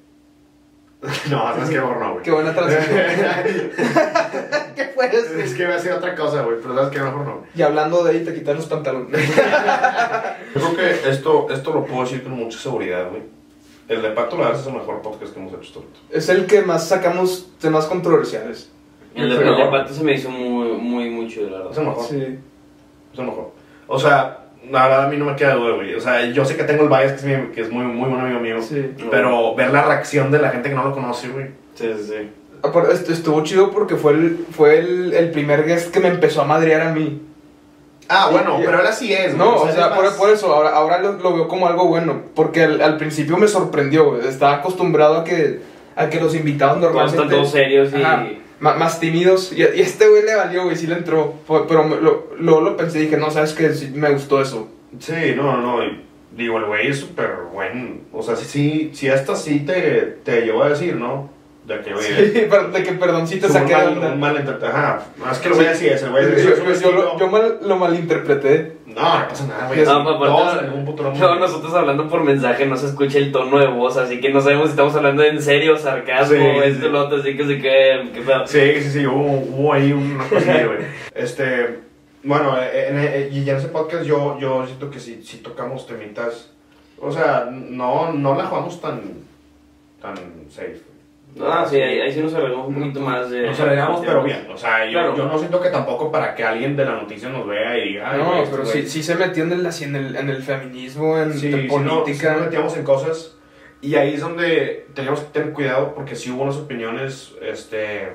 no, 1.31 1.57
es 1.63 1.69
que 1.71 1.77
mejor 1.81 1.97
no, 1.99 2.13
güey. 2.13 2.23
Qué 2.23 2.31
buena 2.31 2.55
transición. 2.55 2.97
¿Qué 4.75 4.85
fue 4.95 5.07
eso? 5.07 5.35
Es 5.39 5.55
que 5.55 5.63
iba 5.63 5.73
a 5.73 5.77
decir 5.77 5.93
otra 5.93 6.15
cosa, 6.15 6.43
güey, 6.43 6.57
pero 6.63 6.75
sabes 6.75 6.91
que 6.91 7.01
mejor 7.01 7.27
no. 7.27 7.43
Y 7.55 7.63
hablando 7.63 8.03
de 8.05 8.11
ahí, 8.13 8.25
te 8.25 8.35
quitas 8.35 8.57
los 8.57 8.67
pantalones. 8.67 9.21
Yo 10.55 10.61
creo 10.61 10.77
que 10.77 11.09
esto, 11.11 11.47
esto 11.51 11.73
lo 11.73 11.85
puedo 11.85 12.03
decir 12.05 12.23
con 12.23 12.33
mucha 12.33 12.59
seguridad, 12.59 13.09
güey. 13.11 13.23
El 13.89 14.01
de 14.01 14.11
Pato 14.13 14.37
la 14.39 14.45
verdad 14.47 14.61
es 14.63 14.67
el 14.67 14.73
mejor 14.73 15.03
podcast 15.03 15.35
que 15.35 15.41
hemos 15.41 15.53
hecho 15.53 15.61
hasta 15.63 15.79
ahorita. 15.81 15.99
es 16.11 16.29
el 16.31 16.47
que 16.47 16.63
más 16.63 16.89
sacamos 16.89 17.51
temas 17.61 17.85
controversiales. 17.85 18.71
El 19.15 19.29
de, 19.29 19.37
el 19.37 19.45
de 19.45 19.65
¿no? 19.65 19.71
Pato 19.71 19.93
se 19.93 20.03
me 20.03 20.15
hizo 20.15 20.31
muy, 20.31 20.69
muy, 20.79 21.11
muy 21.11 21.29
chido, 21.29 21.51
la 21.51 21.71
Es 21.71 21.77
el 21.77 21.85
verdad. 21.85 21.89
mejor. 21.91 22.05
Sí. 22.07 22.39
Es 23.13 23.19
el 23.19 23.25
mejor. 23.27 23.51
O 23.87 23.99
sea, 23.99 24.44
la 24.71 24.89
verdad 24.89 25.05
a 25.05 25.09
mí 25.09 25.17
no 25.17 25.25
me 25.27 25.37
queda 25.37 25.55
duda, 25.55 25.75
güey. 25.75 25.95
O 25.95 26.01
sea, 26.01 26.25
yo 26.27 26.45
sé 26.45 26.57
que 26.57 26.65
tengo 26.65 26.83
el 26.85 26.89
bias, 26.89 27.13
que 27.13 27.19
es, 27.19 27.25
mi- 27.25 27.53
que 27.55 27.61
es 27.63 27.71
muy, 27.71 27.85
muy 27.85 28.09
buen 28.09 28.21
amigo 28.21 28.41
mío. 28.41 28.57
Sí. 28.63 28.93
Pero 29.11 29.55
ver 29.55 29.71
la 29.73 29.83
reacción 29.85 30.31
de 30.31 30.39
la 30.41 30.51
gente 30.51 30.69
que 30.71 30.75
no 30.75 30.85
lo 30.85 30.93
conoce, 30.93 31.29
güey. 31.29 31.47
Sí, 31.75 31.91
sí, 31.99 32.05
sí. 32.09 32.31
Est- 32.93 33.11
Estuvo 33.11 33.43
chido 33.43 33.71
porque 33.71 33.97
fue 33.97 34.13
el, 34.13 34.47
fue 34.51 34.79
el, 34.79 35.13
el 35.13 35.31
primer 35.31 35.65
guest 35.67 35.93
que 35.93 36.01
me 36.01 36.09
empezó 36.09 36.43
a 36.43 36.45
madrear 36.47 36.81
a 36.83 36.93
mí. 36.93 37.21
Ah, 38.09 38.29
bueno, 38.31 38.59
Y- 38.61 38.65
pero 38.65 38.81
él 38.81 38.87
así 38.87 39.13
es, 39.13 39.37
güey. 39.37 39.49
No, 39.49 39.57
o 39.57 39.69
sea, 39.71 39.95
por, 39.95 40.15
por 40.17 40.31
eso, 40.31 40.53
ahora, 40.55 40.71
ahora 40.71 40.99
lo, 40.99 41.13
lo 41.15 41.35
veo 41.35 41.49
como 41.49 41.67
algo 41.67 41.87
bueno. 41.87 42.23
Porque 42.35 42.63
al, 42.65 42.81
al 42.81 42.97
principio 42.97 43.37
me 43.37 43.49
sorprendió, 43.49 44.11
güey. 44.11 44.27
Estaba 44.29 44.55
acostumbrado 44.57 45.19
a 45.19 45.25
que, 45.25 45.61
a 45.97 46.09
que 46.11 46.21
los 46.21 46.35
invitados 46.35 46.79
normalmente... 46.81 47.17
están 47.23 47.31
todos 47.31 47.51
serios 47.51 47.93
y... 47.95 48.03
Ajá, 48.03 48.27
más 48.61 49.01
tímidos. 49.01 49.53
Y, 49.53 49.63
y 49.63 49.81
este 49.81 50.09
güey 50.09 50.23
le 50.25 50.35
valió, 50.35 50.65
güey, 50.65 50.77
sí 50.77 50.87
le 50.87 50.97
entró. 50.97 51.35
Pero 51.69 51.85
me- 51.85 52.01
lo- 52.01 52.29
luego 52.39 52.61
lo 52.61 52.77
pensé 52.77 52.99
y 52.99 53.03
dije, 53.03 53.17
no, 53.17 53.31
sabes 53.31 53.53
que 53.53 53.73
sí 53.75 53.91
me 53.95 54.11
gustó 54.11 54.41
eso. 54.41 54.69
Sí, 54.99 55.13
no, 55.37 55.57
no, 55.61 55.81
digo, 56.37 56.59
el 56.59 56.65
güey 56.67 56.89
es 56.89 57.01
súper 57.01 57.31
buen. 57.53 58.03
O 58.13 58.23
sea, 58.23 58.37
si, 58.37 58.91
si 58.95 59.09
esta 59.09 59.35
sí 59.37 59.61
te, 59.61 60.19
te 60.25 60.43
llevó 60.43 60.63
a 60.65 60.71
decir, 60.71 60.97
¿no? 60.97 61.31
De 61.65 61.81
que, 61.81 61.95
oye, 61.95 62.31
Sí, 62.33 62.47
pero- 62.51 62.69
de 62.71 62.83
que 62.83 62.91
un 63.47 63.53
saqué 63.53 63.73
mal, 63.73 63.89
onda. 63.89 64.13
un 64.13 64.21
mal 64.21 64.37
Ajá, 64.37 65.03
no, 65.17 65.33
es 65.33 65.39
que 65.39 65.49
lo 65.49 65.57
voy 65.57 65.65
a 65.65 65.71
decir, 65.71 65.93
es 65.93 66.03
el 66.03 66.11
güey. 66.11 66.25
Yo, 66.25 66.31
es 66.37 66.45
un 66.45 66.51
yo- 66.51 66.65
yo 66.65 66.71
estilo- 66.73 66.93
lo, 67.05 67.19
yo 67.19 67.29
mal- 67.29 67.59
lo 67.63 67.77
malinterpreté. 67.77 68.77
No, 68.87 69.19
no 69.21 69.29
pasa 69.29 69.47
nada, 69.47 69.67
güey. 69.69 69.83
No, 69.83 69.91
así, 69.91 70.09
aparte- 70.11 71.19
No, 71.19 71.35
nosotros 71.37 71.75
hablando 71.75 72.07
por 72.09 72.23
mensaje 72.23 72.67
no 72.67 72.77
se 72.77 72.87
escucha 72.87 73.17
el 73.19 73.33
tono 73.33 73.59
de 73.59 73.67
voz, 73.69 73.97
así 73.97 74.21
que 74.21 74.29
no 74.29 74.41
sabemos 74.43 74.67
si 74.67 74.71
estamos 74.73 74.95
hablando 74.95 75.23
en 75.25 75.41
serio, 75.41 75.77
sarcasmo, 75.79 76.37
Sí, 76.37 76.59
esto, 76.65 76.87
sí. 76.87 76.93
lo 76.93 77.01
otro, 77.07 77.19
así 77.19 77.35
que 77.37 77.47
se 77.47 77.59
quede... 77.59 78.13
¿Qué 78.13 78.21
pedo? 78.21 78.47
Sí, 78.47 78.75
sí, 78.83 78.91
sí, 78.91 79.07
hubo, 79.07 79.25
hubo 79.33 79.73
ahí 79.73 79.91
una 79.93 80.25
cosilla, 80.29 80.67
güey. 80.67 80.79
Este, 81.15 81.79
Bueno, 82.23 82.57
en, 82.61 83.33
y 83.33 83.49
en 83.51 83.57
ese 83.57 83.69
podcast 83.69 84.05
yo, 84.05 84.39
yo 84.39 84.67
siento 84.67 84.91
que 84.91 85.01
sí, 85.01 85.23
sí 85.25 85.39
tocamos 85.39 85.87
temitas. 85.87 86.51
O 87.01 87.11
sea, 87.11 87.49
no, 87.51 88.13
no 88.13 88.35
la 88.35 88.45
jugamos 88.45 88.81
tan, 88.81 89.01
tan 90.01 90.15
safe. 90.51 90.81
Ah, 91.43 91.67
sí, 91.69 91.81
ahí, 91.81 92.01
ahí 92.01 92.13
sí 92.13 92.21
nos 92.21 92.33
arreglamos 92.35 92.69
un 92.69 92.75
poquito 92.77 93.01
más 93.01 93.29
de... 93.31 93.43
Nos 93.47 93.59
arreglamos, 93.59 94.03
pero 94.07 94.23
bien. 94.23 94.47
O 94.53 94.57
sea, 94.57 94.85
yo, 94.87 94.93
Claro. 94.93 95.17
yo 95.17 95.25
no 95.27 95.37
siento 95.39 95.61
que 95.61 95.69
tampoco 95.71 96.13
para 96.13 96.35
que 96.35 96.45
alguien 96.45 96.77
de 96.77 96.85
la 96.85 96.93
noticia 96.93 97.29
nos 97.29 97.47
vea 97.47 97.77
y 97.79 97.89
diga. 97.89 98.13
"Ay, 98.13 98.19
No, 98.23 98.37
este 98.39 98.51
pero 98.53 98.63
güey". 98.65 98.83
sí, 98.83 98.89
sí 98.89 99.03
se 99.03 99.17
metió 99.17 99.43
en 99.45 99.53
el, 99.53 99.67
así 99.67 99.85
en 99.85 99.97
el, 99.97 100.15
en 100.17 100.31
el 100.31 100.43
feminismo, 100.43 101.19
en 101.19 101.33
Sí, 101.33 101.49
de 101.51 101.63
sí, 101.63 101.67
no, 101.69 101.79
sí 101.79 101.89
política. 101.89 102.33
nos 102.35 102.43
metíamos 102.43 102.77
en 102.77 102.85
cosas 102.85 103.37
y 103.81 103.97
ahí 103.97 104.15
es 104.15 104.21
donde 104.21 104.87
teníamos 104.95 105.21
que 105.21 105.27
tener 105.33 105.53
cuidado 105.53 105.93
porque 105.95 106.15
sí 106.15 106.31
hubo 106.31 106.45
unas 106.45 106.57
opiniones, 106.57 107.35
este, 107.43 108.13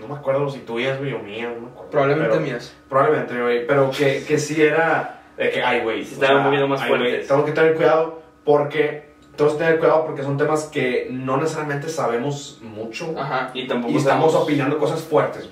no 0.00 0.08
me 0.08 0.14
acuerdo 0.14 0.48
si 0.48 0.60
tuyas, 0.60 0.98
güey, 0.98 1.12
o 1.12 1.18
mías, 1.18 1.50
no 1.54 1.60
me 1.60 1.68
acuerdo. 1.68 1.90
Probablemente 1.90 2.30
pero- 2.30 2.44
mías. 2.46 2.74
Probablemente, 2.88 3.40
güey, 3.42 3.66
pero 3.66 3.90
que, 3.90 4.24
que 4.26 4.38
sí 4.38 4.62
era 4.62 5.20
de 5.36 5.50
que, 5.50 5.62
ay, 5.62 5.80
güey, 5.82 6.00
estaban 6.00 6.38
un 6.38 6.44
poquito 6.44 6.66
más 6.66 6.82
fuertes. 6.86 7.26
Tenemos 7.28 7.46
que 7.46 7.52
tener 7.54 7.74
cuidado 7.74 8.22
porque, 8.44 9.07
tenemos 9.38 9.56
que 9.56 9.64
tener 9.64 9.78
cuidado 9.78 10.04
porque 10.04 10.22
son 10.22 10.36
temas 10.36 10.64
que 10.64 11.06
no 11.10 11.36
necesariamente 11.38 11.88
sabemos 11.88 12.58
mucho 12.62 13.14
Ajá, 13.16 13.50
Y 13.54 13.66
tampoco 13.66 13.94
y 13.94 13.96
estamos 13.96 14.32
sabemos- 14.32 14.44
opinando 14.44 14.78
cosas 14.78 15.00
fuertes. 15.00 15.48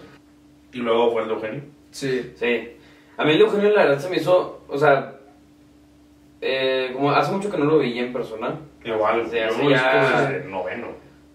Y 0.73 0.79
luego 0.79 1.13
fue 1.13 1.23
el 1.23 1.29
de 1.29 1.35
Eugenio. 1.35 1.63
sí. 1.91 2.33
Sí. 2.37 2.73
A 3.17 3.25
mí 3.25 3.31
el 3.33 3.39
de 3.39 3.45
Eugenio 3.45 3.71
la 3.71 3.85
verdad 3.85 3.99
se 3.99 4.11
me 4.11 4.17
hizo, 4.17 4.61
o 4.69 4.77
sea, 4.77 5.15
eh, 6.41 6.91
como 6.93 7.11
hace 7.13 7.33
mucho 7.33 7.51
que 7.51 7.57
no 7.57 7.65
lo 7.65 7.79
veía 7.79 8.03
en 8.03 8.13
persona, 8.13 8.59
Igual, 8.85 9.25
yo 9.25 9.33
lo 9.33 9.37
he 9.37 9.47
visto 9.47 9.71
ya- 9.71 10.29
desde 10.31 10.49
noveno. 10.51 10.89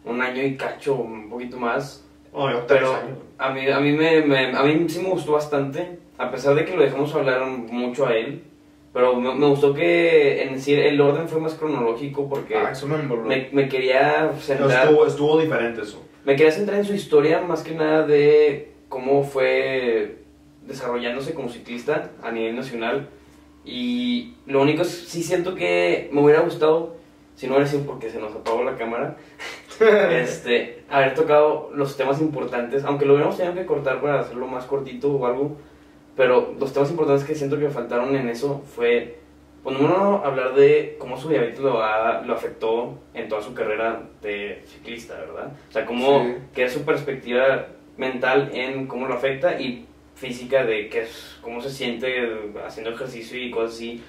un 0.05 0.22
año 0.22 0.43
y 0.43 0.55
cacho, 0.58 0.96
un 0.96 1.29
poquito 1.29 1.58
más, 1.58 2.05
No, 2.34 2.51
yo 2.51 2.60
tres 2.67 2.81
pero 2.81 2.96
años. 2.96 3.17
a 3.39 3.50
mí, 3.51 3.67
a, 3.70 3.79
mí 3.79 3.93
me, 3.93 4.22
me- 4.22 4.55
a 4.55 4.62
mí 4.63 4.86
sí 4.89 5.00
me 5.01 5.10
gustó 5.10 5.31
bastante, 5.34 5.98
a 6.20 6.29
pesar 6.29 6.53
de 6.55 6.65
que 6.65 6.75
lo 6.75 6.84
dejamos 6.84 7.13
hablar 7.15 7.46
mucho 7.48 8.05
a 8.05 8.13
él, 8.15 8.43
pero 8.93 9.15
me, 9.15 9.33
me 9.36 9.48
gustó 9.48 9.74
que 9.74 10.43
en 10.43 10.60
sí 10.60 10.74
el 10.74 11.00
orden 11.00 11.29
fue 11.29 11.39
más 11.39 11.53
cronológico 11.53 12.27
porque 12.27 12.55
Ah, 12.55 12.71
eso 12.71 12.88
me 12.88 12.98
me, 12.98 13.50
me 13.51 13.69
quería 13.69 14.31
centrar... 14.39 14.86
estuvo, 14.88 15.05
estuvo 15.05 15.39
diferente 15.39 15.81
eso. 15.81 16.05
Me 16.25 16.36
quería 16.36 16.51
centrar 16.51 16.79
en 16.79 16.86
su 16.86 16.93
historia 16.93 17.41
más 17.41 17.63
que 17.63 17.74
nada 17.74 18.05
de 18.05 18.74
cómo 18.89 19.24
fue 19.24 20.17
desarrollándose 20.67 21.33
como 21.33 21.50
ciclista 21.50 22.12
a 22.21 22.31
nivel 22.31 22.55
nacional. 22.55 23.10
Y 23.63 24.33
lo 24.45 24.62
único 24.62 24.81
es, 24.81 24.89
sí 24.89 25.24
siento 25.24 25.55
que 25.55 26.10
me 26.12 26.21
hubiera 26.21 26.41
gustado, 26.41 26.95
si 27.36 27.48
no 27.48 27.53
hubiera 27.53 27.69
sido 27.69 27.83
porque 27.83 28.10
se 28.10 28.19
nos 28.19 28.36
apagó 28.36 28.63
la 28.63 28.75
cámara, 28.75 29.17
este, 30.12 30.83
haber 30.89 31.13
tocado 31.13 31.69
los 31.74 31.95
temas 31.95 32.19
importantes, 32.21 32.83
aunque 32.83 33.05
lo 33.05 33.13
hubiéramos 33.13 33.38
tenido 33.38 33.55
que 33.55 33.65
cortar 33.65 34.01
para 34.01 34.19
hacerlo 34.19 34.48
más 34.48 34.65
cortito 34.65 35.12
o 35.12 35.25
algo, 35.25 35.57
pero 36.15 36.53
los 36.59 36.73
temas 36.73 36.89
importantes 36.91 37.25
que 37.25 37.35
siento 37.35 37.57
que 37.57 37.65
me 37.65 37.69
faltaron 37.71 38.15
en 38.15 38.27
eso 38.29 38.61
fue, 38.75 39.19
pues 39.63 39.77
número 39.77 39.95
uno, 39.95 40.21
hablar 40.25 40.53
de 40.55 40.95
cómo 40.99 41.17
su 41.17 41.29
diabetes 41.29 41.59
lo, 41.59 41.81
ha- 41.83 42.21
lo 42.21 42.33
afectó 42.33 42.97
en 43.13 43.27
toda 43.29 43.41
su 43.41 43.53
carrera 43.53 44.01
de 44.21 44.63
ciclista, 44.67 45.15
¿verdad? 45.19 45.51
O 45.69 45.71
sea, 45.71 45.85
cómo, 45.85 46.23
Sí. 46.23 46.35
qué 46.53 46.63
es 46.65 46.73
su 46.73 46.83
perspectiva 46.83 47.67
mental 47.97 48.49
en 48.53 48.87
cómo 48.87 49.07
lo 49.07 49.13
afecta 49.15 49.59
y 49.59 49.85
física 50.15 50.63
de 50.65 50.89
qué 50.89 51.01
es, 51.03 51.37
cómo 51.41 51.61
se 51.61 51.69
siente 51.69 52.51
haciendo 52.65 52.91
ejercicio 52.91 53.39
y 53.41 53.49
cosas 53.51 53.75
así 53.75 54.03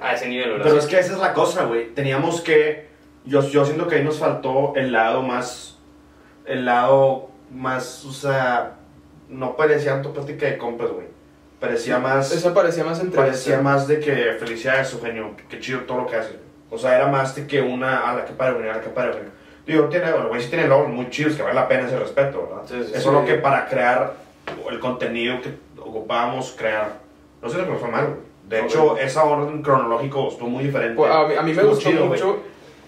a 0.00 0.12
ese 0.14 0.28
nivel, 0.28 0.50
¿verdad? 0.50 0.64
Pero 0.66 0.78
es 0.78 0.86
que 0.86 0.98
esa 0.98 1.12
es 1.14 1.18
la 1.18 1.32
cosa, 1.34 1.64
güey. 1.64 1.88
Teníamos 1.94 2.40
que. 2.40 2.86
Yo, 3.24 3.42
yo 3.48 3.64
siento 3.64 3.88
que 3.88 3.96
ahí 3.96 4.04
nos 4.04 4.18
faltó 4.18 4.72
el 4.76 4.92
lado 4.92 5.22
más. 5.22 5.78
El 6.46 6.64
lado 6.64 7.30
más. 7.52 8.04
O 8.04 8.12
sea. 8.12 8.76
No 9.28 9.56
parecía 9.56 9.92
tanto 9.94 10.12
plática 10.14 10.46
de 10.46 10.56
compas, 10.56 10.90
güey. 10.90 11.06
Parecía 11.60 11.98
más. 11.98 12.32
Eso 12.32 12.54
parecía 12.54 12.84
más 12.84 13.00
entrevista. 13.00 13.22
parecía 13.22 13.60
más 13.60 13.88
de 13.88 13.98
que 14.00 14.36
felicidades, 14.38 14.92
Eugenio. 14.92 15.32
Qué 15.48 15.58
chido 15.58 15.80
todo 15.80 15.98
lo 16.02 16.06
que 16.06 16.16
haces. 16.16 16.36
O 16.70 16.78
sea, 16.78 16.94
era 16.96 17.08
más 17.08 17.34
de 17.34 17.46
que 17.46 17.60
una. 17.60 18.10
A 18.10 18.14
la 18.14 18.24
que 18.24 18.32
padre, 18.32 18.52
Eugenio, 18.52 18.72
a 18.72 18.76
la 18.76 18.80
que 18.82 18.90
padre, 18.90 19.08
Eugenio. 19.10 19.30
Digo, 19.66 19.84
tiene, 19.86 20.10
bueno, 20.12 20.28
güey, 20.28 20.40
sí 20.40 20.48
tiene 20.48 20.66
logros 20.66 20.90
muy 20.90 21.10
chidos 21.10 21.34
que 21.34 21.42
vale 21.42 21.54
la 21.54 21.68
pena 21.68 21.86
ese 21.86 21.98
respeto, 21.98 22.48
¿verdad? 22.48 22.62
Sí, 22.66 22.74
sí, 22.74 22.92
Eso 22.94 23.00
sí. 23.02 23.08
es 23.08 23.12
lo 23.12 23.24
que 23.24 23.34
para 23.34 23.66
crear 23.68 24.14
el 24.70 24.80
contenido 24.80 25.40
que 25.42 25.52
ocupábamos 25.78 26.54
crear. 26.56 27.00
No 27.42 27.50
sé 27.50 27.58
lo 27.58 27.66
que 27.66 27.74
fue 27.74 27.90
mal, 27.90 28.06
güey. 28.06 28.28
De 28.48 28.64
hecho, 28.64 28.96
esa 28.96 29.24
orden 29.24 29.60
cronológico 29.62 30.28
estuvo 30.28 30.48
muy 30.48 30.64
diferente. 30.64 30.94
Pues, 30.96 31.12
a, 31.12 31.26
mí, 31.26 31.34
a 31.38 31.42
mí 31.42 31.52
me 31.52 31.62
gustó 31.64 31.90
chido, 31.90 32.06
güey. 32.06 32.18
mucho. 32.18 32.42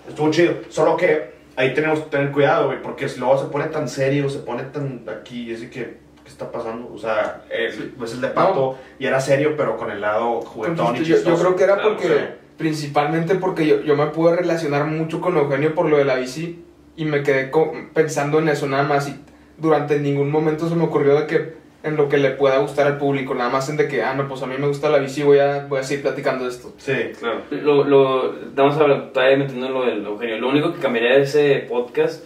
Estuvo 0.09 0.31
chido. 0.31 0.55
Solo 0.71 0.97
que 0.97 1.35
ahí 1.57 1.75
tenemos 1.75 2.01
que 2.01 2.09
tener 2.11 2.33
cuidado, 2.33 2.67
güey, 2.69 2.81
porque 2.81 3.09
si 3.11 3.21
luego 3.21 3.37
se 3.39 3.47
pone 3.49 3.67
tan 3.67 3.87
serio, 3.87 4.31
se 4.31 4.39
pone 4.39 4.63
tan 4.65 5.05
aquí, 5.21 5.53
de 5.53 5.69
que, 5.69 5.99
¿qué 6.31 6.35
está 6.45 6.53
pasando? 6.53 6.91
O 6.95 6.97
sea, 6.99 7.43
el, 7.51 7.73
Sí. 7.73 7.93
pues 7.99 8.13
el 8.15 8.21
de 8.21 8.29
Pato, 8.29 8.79
y 9.01 9.07
era 9.07 9.21
serio, 9.21 9.55
pero 9.57 9.77
con 9.77 9.91
el 9.91 10.01
lado 10.01 10.41
juguetón 10.43 10.95
y 10.95 10.99
yo, 11.01 11.05
yo 11.05 11.15
chistoso. 11.17 11.43
creo 11.43 11.57
que 11.57 11.65
era 11.65 11.75
Claro, 11.75 11.89
porque, 11.91 12.07
sí. 12.07 12.15
principalmente 12.57 13.35
porque 13.35 13.67
yo, 13.67 13.81
yo 13.83 13.97
me 13.97 14.07
pude 14.07 14.37
relacionar 14.37 14.87
mucho 14.87 15.21
con 15.21 15.37
Eugenio 15.37 15.75
por 15.75 15.87
lo 15.89 15.97
de 15.99 16.05
la 16.05 16.15
bici 16.15 16.65
y 16.97 17.05
me 17.05 17.23
quedé 17.23 17.51
co- 17.51 17.73
pensando 17.95 18.39
en 18.39 18.49
eso 18.49 18.67
nada 18.69 18.85
más 18.85 19.09
y 19.09 19.17
durante 19.59 19.99
ningún 19.99 20.31
momento 20.31 20.69
se 20.69 20.75
me 20.77 20.85
ocurrió 20.85 21.19
de 21.21 21.27
que 21.27 21.61
en 21.83 21.97
lo 21.97 22.09
que 22.09 22.19
le 22.19 22.31
pueda 22.33 22.59
gustar 22.59 22.87
al 22.87 22.99
público, 22.99 23.35
nada 23.35 23.49
más 23.49 23.69
en 23.71 23.79
de 23.79 23.89
que, 23.89 24.03
ah, 24.03 24.15
no, 24.15 24.29
pues 24.29 24.43
a 24.43 24.47
mí 24.47 24.55
me 24.59 24.67
gusta 24.69 24.91
la 24.91 24.99
bici, 24.99 25.23
voy 25.23 25.39
a, 25.39 25.65
voy 25.67 25.81
a 25.81 25.83
seguir 25.83 26.03
platicando 26.03 26.45
de 26.45 26.51
esto. 26.51 26.75
Sí. 26.77 26.93
Claro. 27.19 27.41
Lo, 27.51 27.85
lo, 27.85 28.35
vamos 28.55 28.77
a 28.77 28.81
hablar, 28.81 29.11
todavía 29.15 29.39
metiendo 29.39 29.67
en 29.67 29.73
lo 29.73 29.85
del 29.87 30.05
Eugenio. 30.05 30.39
Lo 30.39 30.49
único 30.51 30.75
que 30.75 30.79
cambiaría 30.81 31.17
de 31.17 31.23
ese 31.23 31.67
podcast, 31.71 32.23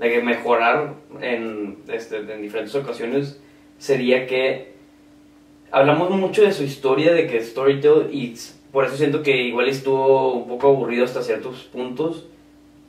de 0.00 0.10
que 0.10 0.22
mejorar 0.22 0.94
en, 1.20 1.76
este, 1.88 2.16
en 2.16 2.42
diferentes 2.42 2.74
ocasiones, 2.74 3.40
sería 3.78 4.26
que 4.26 4.72
hablamos 5.70 6.10
mucho 6.10 6.42
de 6.42 6.52
su 6.52 6.64
historia, 6.64 7.12
de 7.12 7.26
que 7.26 7.40
Storytel, 7.40 8.08
y 8.10 8.34
por 8.72 8.84
eso 8.84 8.96
siento 8.96 9.22
que 9.22 9.36
igual 9.36 9.68
estuvo 9.68 10.32
un 10.34 10.48
poco 10.48 10.68
aburrido 10.68 11.04
hasta 11.04 11.22
ciertos 11.22 11.64
puntos, 11.64 12.26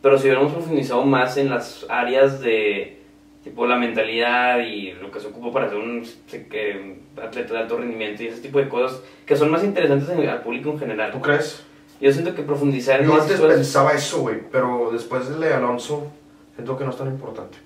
pero 0.02 0.18
si 0.18 0.24
hubiéramos 0.26 0.54
profundizado 0.54 1.04
más 1.04 1.38
en 1.38 1.50
las 1.50 1.86
áreas 1.90 2.42
de 2.42 2.98
tipo 3.44 3.66
la 3.68 3.76
mentalidad 3.76 4.60
y 4.60 4.92
lo 4.94 5.12
que 5.12 5.20
se 5.20 5.28
ocupa 5.28 5.52
para 5.52 5.70
ser 5.70 5.78
un 5.80 6.04
que, 6.30 6.96
atleta 7.22 7.54
de 7.54 7.60
alto 7.60 7.78
rendimiento 7.78 8.24
y 8.24 8.28
ese 8.28 8.42
tipo 8.42 8.60
de 8.60 8.70
cosas 8.70 9.02
que 9.26 9.36
son 9.36 9.50
más 9.52 9.64
interesantes 9.64 10.08
en- 10.10 10.28
al 10.30 10.42
público 10.42 10.70
en 10.72 10.80
general. 10.80 11.12
¿Tú 11.12 11.22
crees? 11.22 11.64
Yo 12.00 12.12
siento 12.12 12.34
que 12.36 12.42
profundizar 12.44 13.02
en 13.02 13.08
Yo 13.08 13.14
antes 13.20 13.40
cosas- 13.40 13.56
pensaba 13.56 13.94
eso, 13.94 14.22
güey, 14.22 14.38
pero 14.52 14.90
después 14.92 15.40
de 15.40 15.54
Alonso, 15.54 16.12
siento 16.56 16.78
que 16.78 16.84
no 16.84 16.90
es 16.92 16.98
tan 16.98 17.08
importante. 17.08 17.58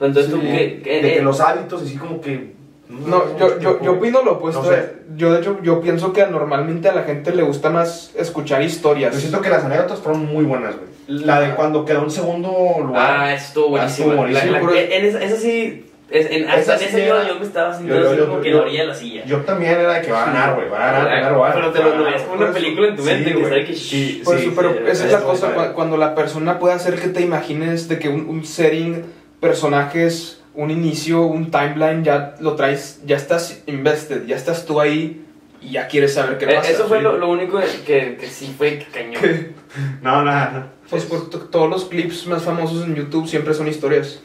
Entonces, 0.00 0.30
tú 0.30 0.40
que- 0.40 0.80
De 1.02 1.14
que 1.14 1.22
los 1.22 1.40
hábitos, 1.40 1.82
así 1.82 1.96
como 1.96 2.20
que... 2.20 2.56
No, 2.88 3.36
yo, 3.38 3.58
yo, 3.60 3.82
yo 3.82 3.92
opino 3.92 4.22
lo 4.22 4.34
opuesto. 4.34 4.62
No 4.62 4.68
sé. 4.70 4.92
Yo, 5.16 5.32
de 5.32 5.40
hecho, 5.40 5.58
yo 5.62 5.80
pienso 5.82 6.12
que 6.14 6.26
normalmente 6.26 6.88
a 6.88 6.94
la 6.94 7.02
gente 7.02 7.34
le 7.34 7.42
gusta 7.42 7.68
más 7.68 8.12
escuchar 8.16 8.62
historias. 8.62 9.12
Yo 9.12 9.20
siento 9.20 9.42
que 9.42 9.50
las 9.50 9.62
anécdotas 9.64 9.98
fueron 9.98 10.24
muy 10.24 10.44
buenas, 10.44 10.74
güey. 10.76 10.88
La 11.26 11.40
de 11.40 11.54
cuando 11.54 11.84
quedó 11.84 12.04
en 12.04 12.10
segundo 12.10 12.48
lugar. 12.82 13.20
Ah, 13.20 13.34
estuvo 13.34 13.66
Ah, 13.66 13.70
buenísimo. 13.70 14.06
estuvo 14.12 14.22
buenísimo, 14.22 14.52
La- 14.52 14.72
la- 14.72 14.80
en 14.80 15.04
esa, 15.04 15.22
esa 15.22 15.36
sí. 15.36 15.84
Es- 16.10 16.30
en, 16.30 16.48
hasta 16.48 16.76
en 16.76 16.82
ese 16.82 17.06
yo, 17.06 17.26
yo 17.26 17.34
me 17.38 17.44
estaba 17.44 17.74
sintiendo 17.76 18.08
así 18.08 18.16
yo- 18.18 18.28
como 18.28 18.40
que 18.40 18.50
la 18.50 18.60
orilla 18.62 18.80
de 18.82 18.86
la 18.88 18.94
silla. 18.94 19.24
Yo 19.26 19.38
también 19.42 19.72
era 19.72 19.92
de 19.94 20.00
que 20.06 20.10
va 20.12 20.22
a 20.22 20.26
ganar, 20.26 20.54
güey. 20.54 20.68
Va 20.68 20.88
a 20.88 20.92
ganar, 20.92 21.22
Pero- 21.22 21.34
lugar. 21.36 21.54
pero 21.54 21.72
te 21.72 21.78
Va 21.80 21.84
a 21.84 21.88
lo 21.88 21.94
ganar. 21.94 22.06
veías 22.08 22.22
como 22.22 22.34
una 22.36 22.46
Por 22.46 22.56
eso- 22.56 22.64
película 22.64 22.88
en 22.88 22.96
tu 22.96 23.02
mente 23.02 23.24
Sí, 23.24 23.30
que 23.30 23.38
güey. 23.40 23.48
sabe 23.50 23.64
que. 23.64 23.74
Sí, 23.74 24.22
Por 24.24 24.38
sí, 24.38 24.46
eso, 24.46 24.52
pero 24.56 24.72
sí, 24.72 24.78
esa 24.86 25.06
es 25.06 25.12
la 25.12 25.20
cosa, 25.20 25.72
cuando 25.74 25.96
la 25.96 26.14
persona 26.14 26.58
puede 26.58 26.74
hacer 26.74 26.94
que 27.00 27.08
te 27.08 27.20
imagines 27.20 27.88
de 27.88 27.98
que 27.98 28.08
un, 28.08 28.44
setting, 28.44 29.04
personajes, 29.40 30.40
un 30.54 30.70
inicio, 30.70 31.22
un 31.22 31.50
timeline, 31.50 32.04
ya 32.04 32.34
lo 32.40 32.54
traes, 32.54 33.00
ya 33.04 33.16
estás 33.16 33.62
invested, 33.66 34.26
ya 34.26 34.36
estás 34.36 34.64
tú 34.66 34.80
ahí 34.80 35.24
y 35.60 35.72
ya 35.72 35.88
quieres 35.88 36.14
saber 36.14 36.38
qué 36.38 36.44
Eh, 36.46 36.54
pasa. 36.54 36.70
Eso 36.70 36.86
fue 36.86 36.98
Sí. 36.98 37.04
lo, 37.04 37.16
lo 37.18 37.28
único 37.28 37.60
que, 37.86 38.16
que 38.16 38.26
sí 38.28 38.54
fue 38.56 38.84
cañón. 38.92 39.54
No, 40.02 40.24
nada. 40.24 40.68
Pues 40.88 41.04
por 41.04 41.28
to- 41.28 41.40
todos 41.40 41.68
los 41.68 41.84
clips 41.84 42.26
más 42.26 42.42
famosos 42.42 42.84
en 42.86 42.94
YouTube 42.94 43.28
siempre 43.28 43.52
son 43.54 43.68
historias. 43.68 44.20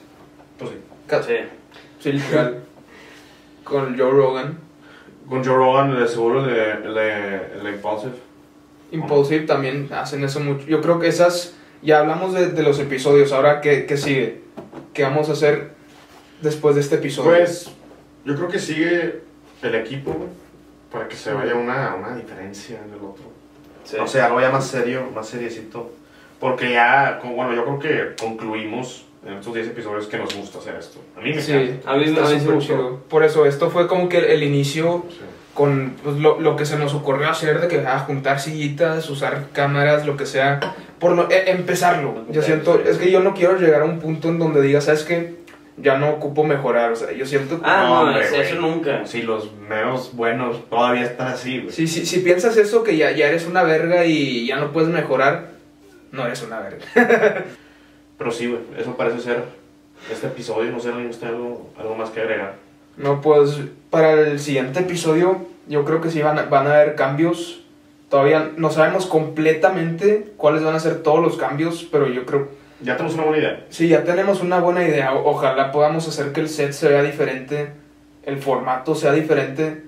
Pues 0.58 0.72
sí. 0.72 0.78
Sí. 1.28 1.34
Sí, 2.04 2.12
literal. 2.12 2.60
Con 3.64 3.98
Joe 3.98 4.12
Rogan. 4.12 4.58
Con 5.30 5.42
Joe 5.42 5.56
Rogan, 5.56 5.98
de 5.98 6.06
seguro, 6.06 6.44
de, 6.44 6.72
el 6.74 6.94
de 7.64 7.72
Impulsive. 7.72 8.12
Impulsive 8.92 9.46
también 9.46 9.88
hacen 9.90 10.22
eso 10.26 10.42
mucho. 10.42 10.66
Yo 10.66 10.82
creo 10.82 11.00
que 11.00 11.08
esas, 11.08 11.56
ya 11.82 12.00
hablamos 12.00 12.34
de, 12.34 12.50
de 12.50 12.62
los 12.62 12.78
episodios, 12.80 13.32
ahora 13.32 13.62
¿qué, 13.62 13.86
qué 13.86 13.96
sigue? 13.96 14.42
¿Qué 14.94 15.04
vamos 15.04 15.30
a 15.30 15.32
hacer 15.32 15.72
después 16.42 16.76
de 16.76 16.82
este 16.82 16.96
episodio? 16.96 17.30
Pues, 17.32 17.72
yo 18.26 18.36
creo 18.36 18.50
que 18.50 18.60
sigue 18.60 19.22
el 19.62 19.76
equipo. 19.76 20.28
Para 20.92 21.08
que 21.08 21.16
se 21.16 21.32
vaya 21.32 21.56
una, 21.56 21.96
una 21.96 22.16
diferencia 22.18 22.80
en 22.86 22.94
el 22.94 23.00
otro. 23.00 23.24
sí. 23.86 23.96
O 23.96 24.08
sea, 24.08 24.26
algo 24.26 24.42
ya 24.42 24.52
más 24.52 24.68
serio, 24.68 25.10
más 25.16 25.30
seriecito. 25.30 25.90
Porque 26.42 26.74
ya, 26.74 27.22
bueno, 27.24 27.54
yo 27.54 27.64
creo 27.64 27.80
que 27.80 28.16
concluimos 28.22 29.06
en 29.26 29.34
estos 29.34 29.54
10 29.54 29.68
episodios 29.68 30.08
que 30.08 30.18
nos 30.18 30.36
gusta 30.36 30.60
hacer 30.60 30.76
esto. 30.76 31.00
A 31.18 31.22
mí 31.22 31.34
me 31.34 31.42
Sí, 31.42 31.52
encanta. 31.54 31.92
A 31.92 31.98
mí- 31.98 32.04
está 32.06 32.26
a 32.26 32.30
mí 32.30 32.40
súper 32.40 32.60
chido. 32.60 33.00
Por 33.10 33.24
eso, 33.24 33.46
esto 33.46 33.70
fue 33.70 33.88
como 33.88 34.10
que 34.10 34.18
el, 34.18 34.26
el 34.26 34.44
inicio 34.44 35.06
Sí. 35.10 35.18
con 35.54 35.94
pues, 36.04 36.18
lo, 36.18 36.40
lo 36.40 36.56
que 36.56 36.66
se 36.66 36.78
nos 36.78 36.94
ocurrió 36.94 37.30
hacer, 37.30 37.62
de 37.62 37.68
que 37.68 37.86
ah, 37.88 38.00
juntar 38.00 38.40
sillitas, 38.40 39.10
usar 39.10 39.46
cámaras, 39.54 40.06
lo 40.06 40.18
que 40.18 40.26
sea, 40.26 40.60
por 41.00 41.12
lo- 41.14 41.30
e- 41.30 41.52
empezarlo. 41.52 42.26
Yo 42.30 42.42
Sí, 42.42 42.48
siento, 42.48 42.76
sí. 42.84 42.90
es 42.90 42.98
que 42.98 43.12
yo 43.12 43.22
no 43.22 43.34
quiero 43.34 43.58
llegar 43.58 43.82
a 43.82 43.86
un 43.86 44.00
punto 44.00 44.30
en 44.30 44.40
donde 44.40 44.62
diga, 44.62 44.82
¿sabes 44.82 45.04
qué? 45.04 45.42
ya 45.76 45.98
no 45.98 46.12
ocupo 46.12 46.44
mejorar. 46.44 46.92
O 46.92 46.96
sea, 46.96 47.12
yo 47.14 47.26
siento 47.26 47.60
que... 47.60 47.66
Ah, 47.66 47.86
No, 47.88 47.90
no, 48.04 48.10
hombre, 48.12 48.26
eso, 48.42 48.62
nunca. 48.62 49.08
Sí, 49.08 49.24
los 49.24 49.52
meos 49.56 50.12
buenos 50.14 50.70
todavía 50.70 51.02
están 51.02 51.30
así, 51.30 51.62
güey. 51.62 51.72
Si, 51.72 51.88
si, 51.88 52.06
si 52.06 52.20
piensas 52.20 52.56
eso, 52.58 52.84
que 52.84 52.96
ya, 52.96 53.10
ya 53.10 53.26
eres 53.28 53.48
una 53.48 53.64
verga 53.64 54.06
y 54.06 54.46
ya 54.46 54.58
no 54.58 54.72
puedes 54.72 54.90
mejorar, 54.92 55.48
no 56.12 56.28
eres 56.28 56.44
una 56.44 56.60
verga. 56.60 56.86
Pero 58.18 58.32
sí, 58.32 58.48
güey, 58.48 58.62
eso 58.78 58.96
parece 58.96 59.20
ser 59.22 59.44
este 60.12 60.28
episodio. 60.28 60.72
No 60.72 60.80
sé, 60.80 60.90
¿alguien 60.90 61.10
usted 61.10 61.28
algo, 61.28 61.70
algo 61.80 61.96
más 61.96 62.10
que 62.10 62.22
agregar? 62.22 62.56
No, 62.98 63.22
pues 63.22 63.60
para 63.90 64.12
el 64.14 64.40
siguiente 64.40 64.80
episodio 64.82 65.46
yo 65.68 65.84
creo 65.86 66.02
que 66.02 66.10
sí 66.12 66.22
van 66.22 66.38
a, 66.40 66.44
van 66.44 66.68
a 66.68 66.76
haber 66.76 66.96
cambios. 66.96 67.62
Todavía 68.10 68.52
no 68.58 68.70
sabemos 68.70 69.08
completamente 69.08 70.34
cuáles 70.38 70.64
van 70.64 70.76
a 70.76 70.80
ser 70.80 71.02
todos 71.02 71.20
los 71.22 71.38
cambios, 71.38 71.88
pero 71.92 72.08
yo 72.08 72.26
creo 72.26 72.50
Ya 72.82 72.96
tenemos 72.96 73.16
una 73.16 73.24
buena 73.24 73.38
idea. 73.40 73.66
Sí, 73.70 73.88
ya 73.88 74.04
tenemos 74.04 74.42
una 74.42 74.60
buena 74.60 74.84
idea. 74.84 75.14
O- 75.14 75.30
Ojalá 75.32 75.72
podamos 75.72 76.08
hacer 76.08 76.32
que 76.32 76.42
el 76.42 76.50
set 76.50 76.74
se 76.74 76.90
vea 76.90 77.02
diferente, 77.02 77.70
el 78.24 78.38
formato 78.38 78.94
sea 78.94 79.14
diferente 79.14 79.84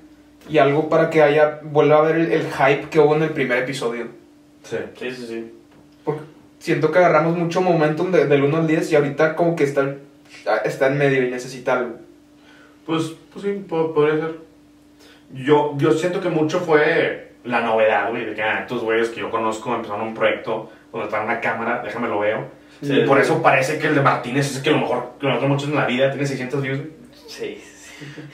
y 0.50 0.58
algo 0.58 0.90
para 0.90 1.10
que 1.10 1.22
haya 1.22 1.60
vuelva 1.64 1.98
a 1.98 2.00
haber 2.00 2.16
el, 2.18 2.32
el 2.32 2.48
hype 2.52 2.90
que 2.90 3.00
hubo 3.00 3.16
en 3.16 3.24
el 3.24 3.30
primer 3.32 3.60
episodio. 3.60 4.08
Sí. 4.64 4.78
Sí, 4.98 5.12
sí, 5.12 5.28
sí. 5.28 5.52
Porque 6.04 6.22
siento 6.66 6.92
que 6.92 6.98
agarramos 6.98 7.38
mucho 7.38 7.62
momentum 7.62 8.12
de- 8.12 8.26
del 8.26 8.44
1 8.44 8.58
al 8.58 8.66
10 8.68 8.92
y 8.92 8.96
ahorita 8.96 9.36
como 9.36 9.56
que 9.56 9.66
está, 9.66 9.96
está 10.66 10.88
en 10.88 10.98
medio 10.98 11.24
y 11.24 11.30
necesita 11.30 11.74
algo. 11.74 11.98
Pues, 12.88 13.14
pues 13.32 13.46
sí, 13.46 13.64
po- 13.70 13.94
podría 13.94 14.16
ser. 14.20 14.36
Yo, 15.32 15.74
yo 15.78 15.92
siento 15.92 16.22
que 16.22 16.30
mucho 16.30 16.60
fue 16.62 17.34
la 17.44 17.62
novedad, 17.62 18.10
güey, 18.10 18.26
de 18.26 18.34
que 18.34 18.42
ah, 18.42 18.62
estos 18.62 18.82
güeyes 18.82 19.10
que 19.10 19.20
yo 19.20 19.30
conozco 19.30 19.76
empezaron 19.76 20.08
un 20.08 20.14
proyecto 20.16 20.72
donde 20.92 21.06
está 21.06 21.22
una 21.22 21.40
cámara, 21.40 21.82
déjame 21.84 22.08
lo 22.08 22.20
veo. 22.20 22.48
Sí. 22.82 22.94
y 22.94 23.06
por 23.06 23.20
eso 23.20 23.42
parece 23.44 23.78
que 23.80 23.88
el 23.88 23.96
de 23.96 24.02
Martínez 24.02 24.52
es 24.56 24.62
que 24.62 24.70
lo 24.72 24.80
mejor 24.80 25.12
que 25.20 25.28
nosotros 25.28 25.50
muchos 25.50 25.70
en 25.70 25.76
la 25.76 25.86
vida 25.86 26.10
tiene 26.10 26.26
600 26.26 26.62
views. 26.64 26.80
sí. 27.28 27.62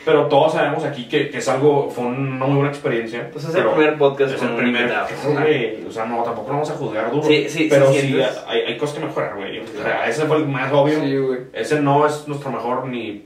Pero 0.06 0.28
todos 0.28 0.54
sabemos 0.54 0.84
aquí 0.84 1.08
que, 1.08 1.30
que 1.30 1.38
es 1.38 1.48
algo, 1.48 1.90
fue 1.90 2.06
una 2.06 2.46
muy 2.46 2.56
buena 2.56 2.70
experiencia. 2.70 3.30
Pues 3.32 3.46
es 3.46 3.56
el 3.56 3.66
primer 3.66 3.98
podcast 3.98 4.36
es 4.36 4.42
el 4.42 4.56
primer. 4.56 4.92
güey, 5.34 5.86
o 5.86 5.92
sea, 5.92 6.06
no, 6.06 6.24
tampoco 6.24 6.48
lo 6.48 6.54
vamos 6.56 6.70
a 6.72 6.74
juzgar 6.74 7.12
duro. 7.12 7.24
Sí, 7.24 7.48
sí, 7.48 7.68
pero 7.70 7.92
sí 7.92 8.20
hay, 8.48 8.62
hay 8.62 8.78
cosas 8.78 8.98
que 8.98 9.06
mejorar, 9.06 9.36
güey. 9.36 9.60
O 9.60 9.68
sea, 9.68 10.08
ese 10.08 10.26
fue 10.26 10.38
el 10.38 10.48
más 10.48 10.72
obvio. 10.72 11.02
Sí, 11.02 11.18
güey. 11.18 11.40
Ese 11.54 11.82
no 11.82 12.06
es 12.06 12.28
nuestro 12.28 12.52
mejor 12.52 12.88
ni 12.88 13.26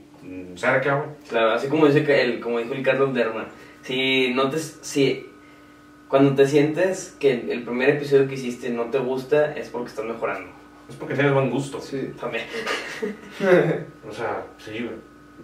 cerca, 0.55 0.95
güey. 0.95 1.09
Claro, 1.29 1.51
así 1.51 1.67
como 1.67 1.87
dice 1.87 2.03
que 2.03 2.21
el, 2.21 2.39
como 2.39 2.59
dijo 2.59 2.73
el 2.73 2.83
Carlos 2.83 3.13
Derma, 3.13 3.47
si 3.81 4.33
no 4.33 4.49
te, 4.49 4.57
si 4.59 5.27
cuando 6.07 6.35
te 6.35 6.47
sientes 6.47 7.15
que 7.19 7.31
el 7.31 7.63
primer 7.63 7.89
episodio 7.89 8.27
que 8.27 8.35
hiciste 8.35 8.69
no 8.69 8.85
te 8.85 8.99
gusta 8.99 9.53
es 9.53 9.69
porque 9.69 9.89
estás 9.89 10.05
mejorando. 10.05 10.49
Es 10.87 10.95
porque 10.95 11.15
tienes 11.15 11.33
buen 11.33 11.49
gusto. 11.49 11.81
Sí. 11.81 12.11
También. 12.19 12.45
O 14.07 14.11
sea, 14.11 14.45
sí, 14.57 14.71
güey. 14.71 14.95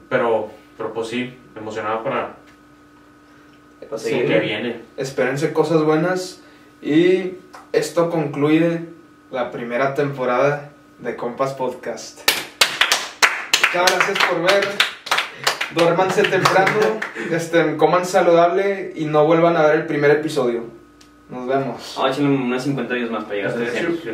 Pero, 0.08 0.52
pero 0.82 0.94
pues 0.96 1.10
sí, 1.10 1.38
emocionado 1.56 2.04
para 2.04 2.38
Pues 3.88 4.02
Sí, 4.02 4.20
lo 4.20 4.28
que 4.28 4.40
viene. 4.40 4.82
Espérense 4.98 5.54
cosas 5.54 5.84
buenas 5.84 6.42
y 6.82 7.34
esto 7.72 8.10
concluye 8.10 8.86
la 9.30 9.52
primera 9.52 9.94
temporada 9.94 10.72
de 10.98 11.16
Compas 11.16 11.54
Podcast. 11.54 12.22
Muchas 13.68 13.96
gracias 13.96 14.18
por 14.28 14.42
ver. 14.42 14.68
Duérmanse 15.76 16.24
temprano, 16.24 17.00
este, 17.32 17.78
coman 17.78 18.06
saludable 18.06 18.92
y 18.96 19.06
no 19.06 19.26
vuelvan 19.26 19.58
a 19.58 19.68
ver 19.68 19.76
el 19.76 19.86
primer 19.86 20.10
episodio. 20.10 20.64
Nos 21.30 21.48
vemos. 21.48 21.94
Vamos 21.96 21.98
a 21.98 22.10
echarle 22.10 22.36
unas 22.36 22.64
50 22.64 22.94
días 22.96 23.12
más 23.12 23.24
para 23.26 23.36
llegar 23.36 23.52
a 23.52 23.56
De 23.56 23.66
300. 23.68 24.00
hecho, 24.00 24.10